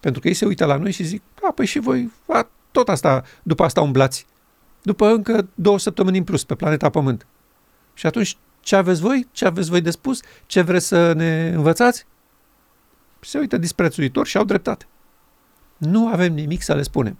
Pentru 0.00 0.20
că 0.20 0.28
ei 0.28 0.34
se 0.34 0.46
uită 0.46 0.64
la 0.64 0.76
noi 0.76 0.92
și 0.92 1.02
zic, 1.02 1.22
a, 1.42 1.52
păi 1.52 1.66
și 1.66 1.78
voi, 1.78 2.12
a, 2.28 2.48
tot 2.70 2.88
asta, 2.88 3.24
după 3.42 3.64
asta 3.64 3.80
umblați. 3.80 4.26
După 4.82 5.06
încă 5.06 5.48
două 5.54 5.78
săptămâni 5.78 6.18
în 6.18 6.24
plus 6.24 6.44
pe 6.44 6.54
planeta 6.54 6.90
Pământ. 6.90 7.26
Și 7.94 8.06
atunci, 8.06 8.36
ce 8.60 8.76
aveți 8.76 9.00
voi? 9.00 9.28
Ce 9.32 9.46
aveți 9.46 9.68
voi 9.68 9.80
de 9.80 9.90
spus? 9.90 10.20
Ce 10.46 10.60
vreți 10.60 10.86
să 10.86 11.12
ne 11.12 11.52
învățați? 11.54 12.06
Se 13.20 13.38
uită 13.38 13.56
disprețuitor 13.56 14.26
și 14.26 14.36
au 14.36 14.44
dreptate. 14.44 14.86
Nu 15.76 16.08
avem 16.08 16.32
nimic 16.32 16.62
să 16.62 16.74
le 16.74 16.82
spunem. 16.82 17.16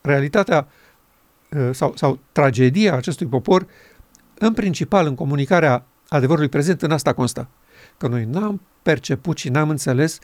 Realitatea 0.00 0.66
uh, 0.66 0.72
sau, 1.70 1.92
sau 1.96 2.18
tragedia 2.32 2.94
acestui 2.94 3.26
popor, 3.26 3.66
în 4.38 4.52
principal 4.52 5.06
în 5.06 5.14
comunicarea 5.14 5.84
adevărului 6.08 6.48
prezent, 6.48 6.82
în 6.82 6.90
asta 6.90 7.12
constă. 7.12 7.48
Că 7.98 8.08
noi 8.08 8.24
n-am 8.24 8.60
perceput 8.82 9.38
și 9.38 9.48
n-am 9.48 9.68
înțeles 9.68 10.18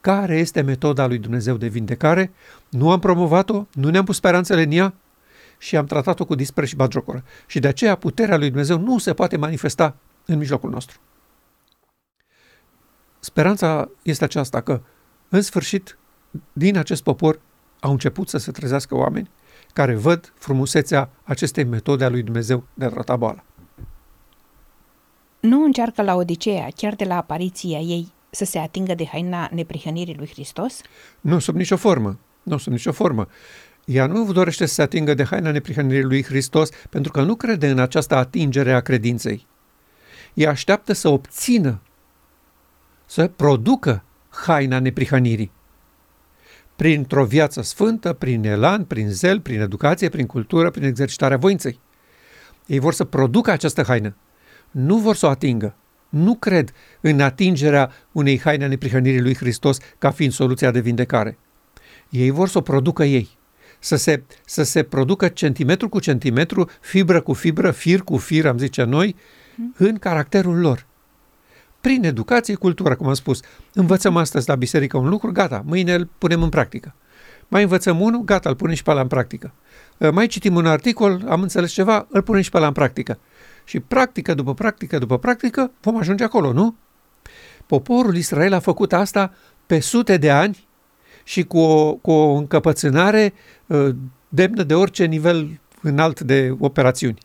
care 0.00 0.38
este 0.38 0.60
metoda 0.60 1.06
lui 1.06 1.18
Dumnezeu 1.18 1.56
de 1.56 1.66
vindecare, 1.66 2.32
nu 2.68 2.90
am 2.90 2.98
promovat-o, 2.98 3.66
nu 3.72 3.88
ne-am 3.90 4.04
pus 4.04 4.16
speranțele 4.16 4.62
în 4.62 4.70
ea 4.70 4.94
și 5.58 5.76
am 5.76 5.86
tratat-o 5.86 6.24
cu 6.24 6.34
dispre 6.34 6.66
și 6.66 6.76
bagiocoră. 6.76 7.24
Și 7.46 7.60
de 7.60 7.68
aceea 7.68 7.94
puterea 7.94 8.36
lui 8.36 8.48
Dumnezeu 8.48 8.78
nu 8.78 8.98
se 8.98 9.14
poate 9.14 9.36
manifesta 9.36 9.96
în 10.24 10.38
mijlocul 10.38 10.70
nostru. 10.70 10.98
Speranța 13.20 13.88
este 14.02 14.24
aceasta 14.24 14.60
că, 14.60 14.80
în 15.28 15.42
sfârșit, 15.42 15.98
din 16.52 16.76
acest 16.76 17.02
popor 17.02 17.40
au 17.80 17.90
început 17.90 18.28
să 18.28 18.38
se 18.38 18.50
trezească 18.50 18.94
oameni 18.94 19.30
care 19.72 19.94
văd 19.94 20.32
frumusețea 20.34 21.10
acestei 21.24 21.64
metode 21.64 22.04
a 22.04 22.08
lui 22.08 22.22
Dumnezeu 22.22 22.64
de 22.74 22.84
a 22.84 22.88
trata 22.88 23.16
boala. 23.16 23.42
Nu 25.40 25.64
încearcă 25.64 26.02
la 26.02 26.14
Odiseea, 26.14 26.68
chiar 26.76 26.94
de 26.94 27.04
la 27.04 27.16
apariția 27.16 27.78
ei, 27.78 28.12
să 28.30 28.44
se 28.44 28.58
atingă 28.58 28.94
de 28.94 29.06
haina 29.06 29.48
neprihănirii 29.52 30.16
lui 30.16 30.28
Hristos? 30.28 30.80
Nu, 31.20 31.38
sub 31.38 31.54
nicio 31.54 31.76
formă. 31.76 32.18
Nu, 32.42 32.58
sub 32.58 32.72
nicio 32.72 32.92
formă. 32.92 33.28
Ea 33.84 34.06
nu 34.06 34.32
dorește 34.32 34.66
să 34.66 34.74
se 34.74 34.82
atingă 34.82 35.14
de 35.14 35.24
haina 35.24 35.50
neprihănirii 35.50 36.02
lui 36.02 36.22
Hristos 36.22 36.68
pentru 36.90 37.12
că 37.12 37.22
nu 37.22 37.34
crede 37.34 37.68
în 37.68 37.78
această 37.78 38.14
atingere 38.14 38.72
a 38.72 38.80
credinței. 38.80 39.46
Ea 40.34 40.50
așteaptă 40.50 40.92
să 40.92 41.08
obțină, 41.08 41.80
să 43.06 43.30
producă 43.36 44.02
haina 44.28 44.78
neprihănirii. 44.78 45.50
Printr-o 46.78 47.24
viață 47.24 47.62
sfântă, 47.62 48.12
prin 48.12 48.44
elan, 48.44 48.84
prin 48.84 49.08
zel, 49.08 49.40
prin 49.40 49.60
educație, 49.60 50.08
prin 50.08 50.26
cultură, 50.26 50.70
prin 50.70 50.84
exercitarea 50.84 51.36
voinței. 51.36 51.80
Ei 52.66 52.78
vor 52.78 52.92
să 52.92 53.04
producă 53.04 53.50
această 53.50 53.82
haină. 53.82 54.16
Nu 54.70 54.96
vor 54.98 55.16
să 55.16 55.26
o 55.26 55.28
atingă 55.28 55.74
nu 56.08 56.34
cred 56.34 56.72
în 57.00 57.20
atingerea 57.20 57.90
unei 58.12 58.40
haine 58.40 58.64
a 58.64 58.68
neprihănirii 58.68 59.20
lui 59.20 59.36
Hristos 59.36 59.78
ca 59.98 60.10
fiind 60.10 60.32
soluția 60.32 60.70
de 60.70 60.80
vindecare. 60.80 61.38
Ei 62.08 62.30
vor 62.30 62.48
să 62.48 62.58
o 62.58 62.60
producă 62.60 63.04
ei, 63.04 63.28
să 63.78 63.96
se, 63.96 64.22
să 64.44 64.62
se 64.62 64.82
producă 64.82 65.28
centimetru 65.28 65.88
cu 65.88 66.00
centimetru, 66.00 66.70
fibră 66.80 67.20
cu 67.20 67.32
fibră, 67.32 67.70
fir 67.70 68.00
cu 68.00 68.16
fir, 68.16 68.46
am 68.46 68.58
zice 68.58 68.82
noi, 68.82 69.16
în 69.76 69.98
caracterul 69.98 70.58
lor. 70.58 70.86
Prin 71.80 72.04
educație, 72.04 72.54
cultură, 72.54 72.96
cum 72.96 73.06
am 73.06 73.14
spus. 73.14 73.40
Învățăm 73.72 74.16
astăzi 74.16 74.48
la 74.48 74.54
biserică 74.54 74.96
un 74.96 75.08
lucru, 75.08 75.32
gata, 75.32 75.62
mâine 75.66 75.94
îl 75.94 76.08
punem 76.18 76.42
în 76.42 76.48
practică. 76.48 76.94
Mai 77.48 77.62
învățăm 77.62 78.00
unul, 78.00 78.24
gata, 78.24 78.48
îl 78.48 78.54
punem 78.54 78.74
și 78.74 78.82
pe 78.82 78.90
ăla 78.90 79.00
în 79.00 79.06
practică. 79.06 79.52
Mai 80.12 80.26
citim 80.26 80.54
un 80.54 80.66
articol, 80.66 81.24
am 81.28 81.42
înțeles 81.42 81.72
ceva, 81.72 82.06
îl 82.10 82.22
punem 82.22 82.42
și 82.42 82.50
pe 82.50 82.56
ăla 82.56 82.66
în 82.66 82.72
practică. 82.72 83.18
Și 83.64 83.80
practică 83.80 84.34
după 84.34 84.54
practică 84.54 84.98
după 84.98 85.18
practică 85.18 85.70
vom 85.80 85.96
ajunge 85.96 86.24
acolo, 86.24 86.52
nu? 86.52 86.74
Poporul 87.66 88.16
Israel 88.16 88.52
a 88.52 88.58
făcut 88.58 88.92
asta 88.92 89.32
pe 89.66 89.80
sute 89.80 90.16
de 90.16 90.30
ani 90.30 90.66
și 91.24 91.44
cu 91.44 91.58
o, 91.58 91.94
cu 91.94 92.10
o 92.10 92.34
încăpățânare 92.34 93.32
uh, 93.66 93.94
demnă 94.28 94.62
de 94.62 94.74
orice 94.74 95.04
nivel 95.04 95.60
înalt 95.82 96.20
de 96.20 96.56
operațiuni. 96.58 97.18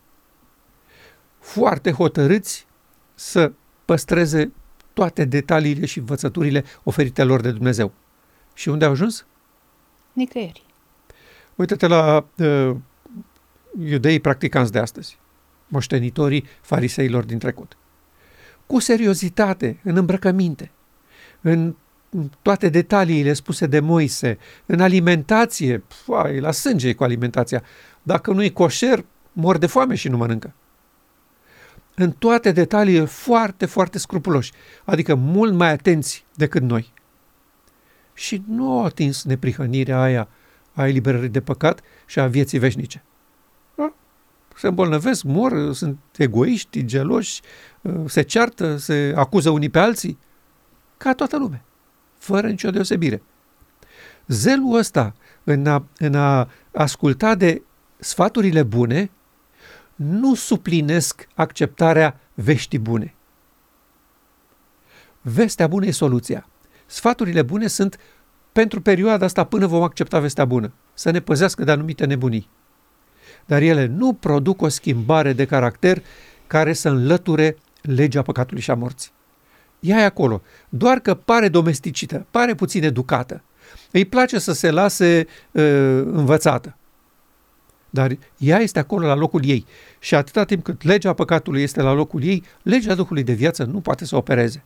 Foarte 1.39 1.91
hotărâți 1.91 2.67
să 3.13 3.51
păstreze 3.85 4.51
toate 4.93 5.25
detaliile 5.25 5.85
și 5.85 5.97
învățăturile 5.97 6.63
oferite 6.83 7.23
lor 7.23 7.41
de 7.41 7.51
Dumnezeu. 7.51 7.91
Și 8.53 8.69
unde 8.69 8.85
au 8.85 8.91
ajuns? 8.91 9.25
Nicăieri. 10.13 10.63
Uită-te 11.55 11.87
la 11.87 12.25
uh, 12.37 12.75
iudeii 13.85 14.19
practicanți 14.19 14.71
de 14.71 14.79
astăzi 14.79 15.17
moștenitorii 15.73 16.45
fariseilor 16.61 17.23
din 17.23 17.37
trecut. 17.37 17.77
Cu 18.65 18.79
seriozitate, 18.79 19.79
în 19.83 19.97
îmbrăcăminte, 19.97 20.71
în 21.41 21.75
toate 22.41 22.69
detaliile 22.69 23.33
spuse 23.33 23.65
de 23.65 23.79
Moise, 23.79 24.37
în 24.65 24.79
alimentație, 24.79 25.83
foai, 25.87 26.39
la 26.39 26.51
sânge 26.51 26.93
cu 26.93 27.03
alimentația. 27.03 27.63
Dacă 28.03 28.31
nu 28.31 28.43
e 28.43 28.49
coșer, 28.49 29.05
mor 29.31 29.57
de 29.57 29.65
foame 29.65 29.95
și 29.95 30.07
nu 30.07 30.17
mănâncă. 30.17 30.53
În 31.95 32.11
toate 32.11 32.51
detaliile 32.51 33.05
foarte, 33.05 33.65
foarte 33.65 33.97
scrupuloși, 33.97 34.51
adică 34.83 35.15
mult 35.15 35.53
mai 35.53 35.71
atenți 35.71 36.25
decât 36.35 36.61
noi. 36.61 36.93
Și 38.13 38.43
nu 38.47 38.71
au 38.71 38.85
atins 38.85 39.23
neprihănirea 39.23 40.01
aia 40.01 40.27
a 40.73 40.87
eliberării 40.87 41.29
de 41.29 41.41
păcat 41.41 41.81
și 42.05 42.19
a 42.19 42.27
vieții 42.27 42.59
veșnice 42.59 43.03
se 44.55 44.67
îmbolnăvesc, 44.67 45.23
mor, 45.23 45.73
sunt 45.73 45.97
egoiști, 46.17 46.85
geloși, 46.85 47.41
se 48.05 48.21
ceartă, 48.21 48.77
se 48.77 49.13
acuză 49.15 49.49
unii 49.49 49.69
pe 49.69 49.79
alții, 49.79 50.17
ca 50.97 51.13
toată 51.13 51.37
lumea, 51.37 51.63
fără 52.17 52.47
nicio 52.47 52.69
deosebire. 52.69 53.21
Zelul 54.27 54.77
ăsta 54.77 55.15
în 55.43 55.67
a, 55.67 55.85
în 55.97 56.15
a 56.15 56.49
asculta 56.73 57.35
de 57.35 57.61
sfaturile 57.99 58.63
bune 58.63 59.11
nu 59.95 60.35
suplinesc 60.35 61.27
acceptarea 61.33 62.19
veștii 62.33 62.79
bune. 62.79 63.13
Vestea 65.21 65.67
bună 65.67 65.85
e 65.85 65.91
soluția. 65.91 66.47
Sfaturile 66.85 67.41
bune 67.41 67.67
sunt 67.67 67.99
pentru 68.51 68.81
perioada 68.81 69.25
asta 69.25 69.43
până 69.43 69.67
vom 69.67 69.81
accepta 69.81 70.19
vestea 70.19 70.45
bună, 70.45 70.71
să 70.93 71.09
ne 71.09 71.19
păzească 71.19 71.63
de 71.63 71.71
anumite 71.71 72.05
nebunii 72.05 72.49
dar 73.45 73.61
ele 73.61 73.85
nu 73.85 74.13
produc 74.13 74.61
o 74.61 74.67
schimbare 74.67 75.33
de 75.33 75.45
caracter 75.45 76.03
care 76.47 76.73
să 76.73 76.89
înlăture 76.89 77.57
legea 77.81 78.21
păcatului 78.21 78.61
și 78.61 78.71
a 78.71 78.75
morții. 78.75 79.11
Ea 79.79 79.99
e 79.99 80.03
acolo, 80.03 80.41
doar 80.69 80.99
că 80.99 81.13
pare 81.13 81.49
domesticită, 81.49 82.25
pare 82.31 82.55
puțin 82.55 82.83
educată. 82.83 83.43
Îi 83.91 84.05
place 84.05 84.39
să 84.39 84.53
se 84.53 84.71
lase 84.71 85.27
uh, 85.51 85.63
învățată. 86.05 86.77
Dar 87.93 88.17
ea 88.37 88.59
este 88.59 88.79
acolo 88.79 89.07
la 89.07 89.15
locul 89.15 89.45
ei. 89.45 89.65
Și 89.99 90.15
atâta 90.15 90.43
timp 90.43 90.63
cât 90.63 90.83
legea 90.83 91.13
păcatului 91.13 91.61
este 91.61 91.81
la 91.81 91.91
locul 91.91 92.23
ei, 92.23 92.43
legea 92.61 92.95
Duhului 92.95 93.23
de 93.23 93.33
viață 93.33 93.63
nu 93.63 93.79
poate 93.79 94.05
să 94.05 94.15
opereze. 94.15 94.63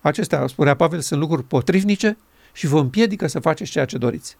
Acestea, 0.00 0.46
spunea 0.46 0.76
Pavel, 0.76 1.00
sunt 1.00 1.20
lucruri 1.20 1.44
potrivnice 1.44 2.16
și 2.52 2.66
vă 2.66 2.78
împiedică 2.78 3.26
să 3.26 3.38
faceți 3.38 3.70
ceea 3.70 3.84
ce 3.84 3.98
doriți. 3.98 4.36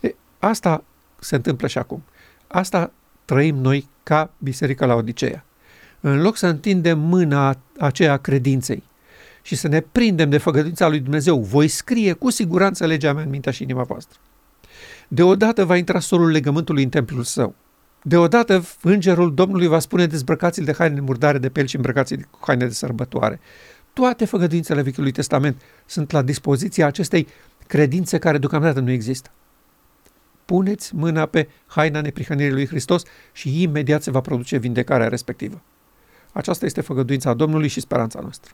E, 0.00 0.14
asta 0.38 0.84
se 1.18 1.34
întâmplă 1.34 1.66
și 1.66 1.78
acum. 1.78 2.02
Asta 2.46 2.92
trăim 3.24 3.56
noi 3.56 3.88
ca 4.02 4.30
Biserica 4.38 4.86
la 4.86 4.94
Odiseea. 4.94 5.44
În 6.00 6.20
loc 6.20 6.36
să 6.36 6.46
întindem 6.46 6.98
mâna 6.98 7.56
aceea 7.78 8.16
credinței 8.16 8.82
și 9.42 9.56
să 9.56 9.68
ne 9.68 9.80
prindem 9.80 10.30
de 10.30 10.38
făgăduința 10.38 10.88
lui 10.88 11.00
Dumnezeu, 11.00 11.38
voi 11.38 11.68
scrie 11.68 12.12
cu 12.12 12.30
siguranță 12.30 12.86
legea 12.86 13.12
mea 13.12 13.22
în 13.22 13.30
mintea 13.30 13.52
și 13.52 13.62
inima 13.62 13.82
voastră. 13.82 14.18
Deodată 15.12 15.64
va 15.64 15.76
intra 15.76 16.00
solul 16.00 16.30
legământului 16.30 16.82
în 16.82 16.88
templul 16.88 17.22
său. 17.22 17.54
Deodată 18.02 18.64
îngerul 18.82 19.34
Domnului 19.34 19.66
va 19.66 19.78
spune 19.78 20.06
dezbrăcați 20.06 20.60
de 20.60 20.74
haine 20.78 21.00
murdare 21.00 21.38
de 21.38 21.48
pel 21.48 21.66
și 21.66 21.76
îmbrăcați 21.76 22.14
cu 22.14 22.38
haine 22.40 22.66
de 22.66 22.72
sărbătoare. 22.72 23.40
Toate 23.92 24.24
făgăduințele 24.24 24.82
Vechiului 24.82 25.12
Testament 25.12 25.60
sunt 25.86 26.10
la 26.10 26.22
dispoziția 26.22 26.86
acestei 26.86 27.26
credințe 27.66 28.18
care 28.18 28.38
deocamdată 28.38 28.80
nu 28.80 28.90
există 28.90 29.30
puneți 30.50 30.94
mâna 30.94 31.26
pe 31.26 31.48
haina 31.66 32.00
neprihănirii 32.00 32.52
lui 32.52 32.66
Hristos 32.66 33.02
și 33.32 33.62
imediat 33.62 34.02
se 34.02 34.10
va 34.10 34.20
produce 34.20 34.56
vindecarea 34.56 35.08
respectivă. 35.08 35.62
Aceasta 36.32 36.66
este 36.66 36.80
făgăduința 36.80 37.34
Domnului 37.34 37.68
și 37.68 37.80
speranța 37.80 38.20
noastră. 38.20 38.52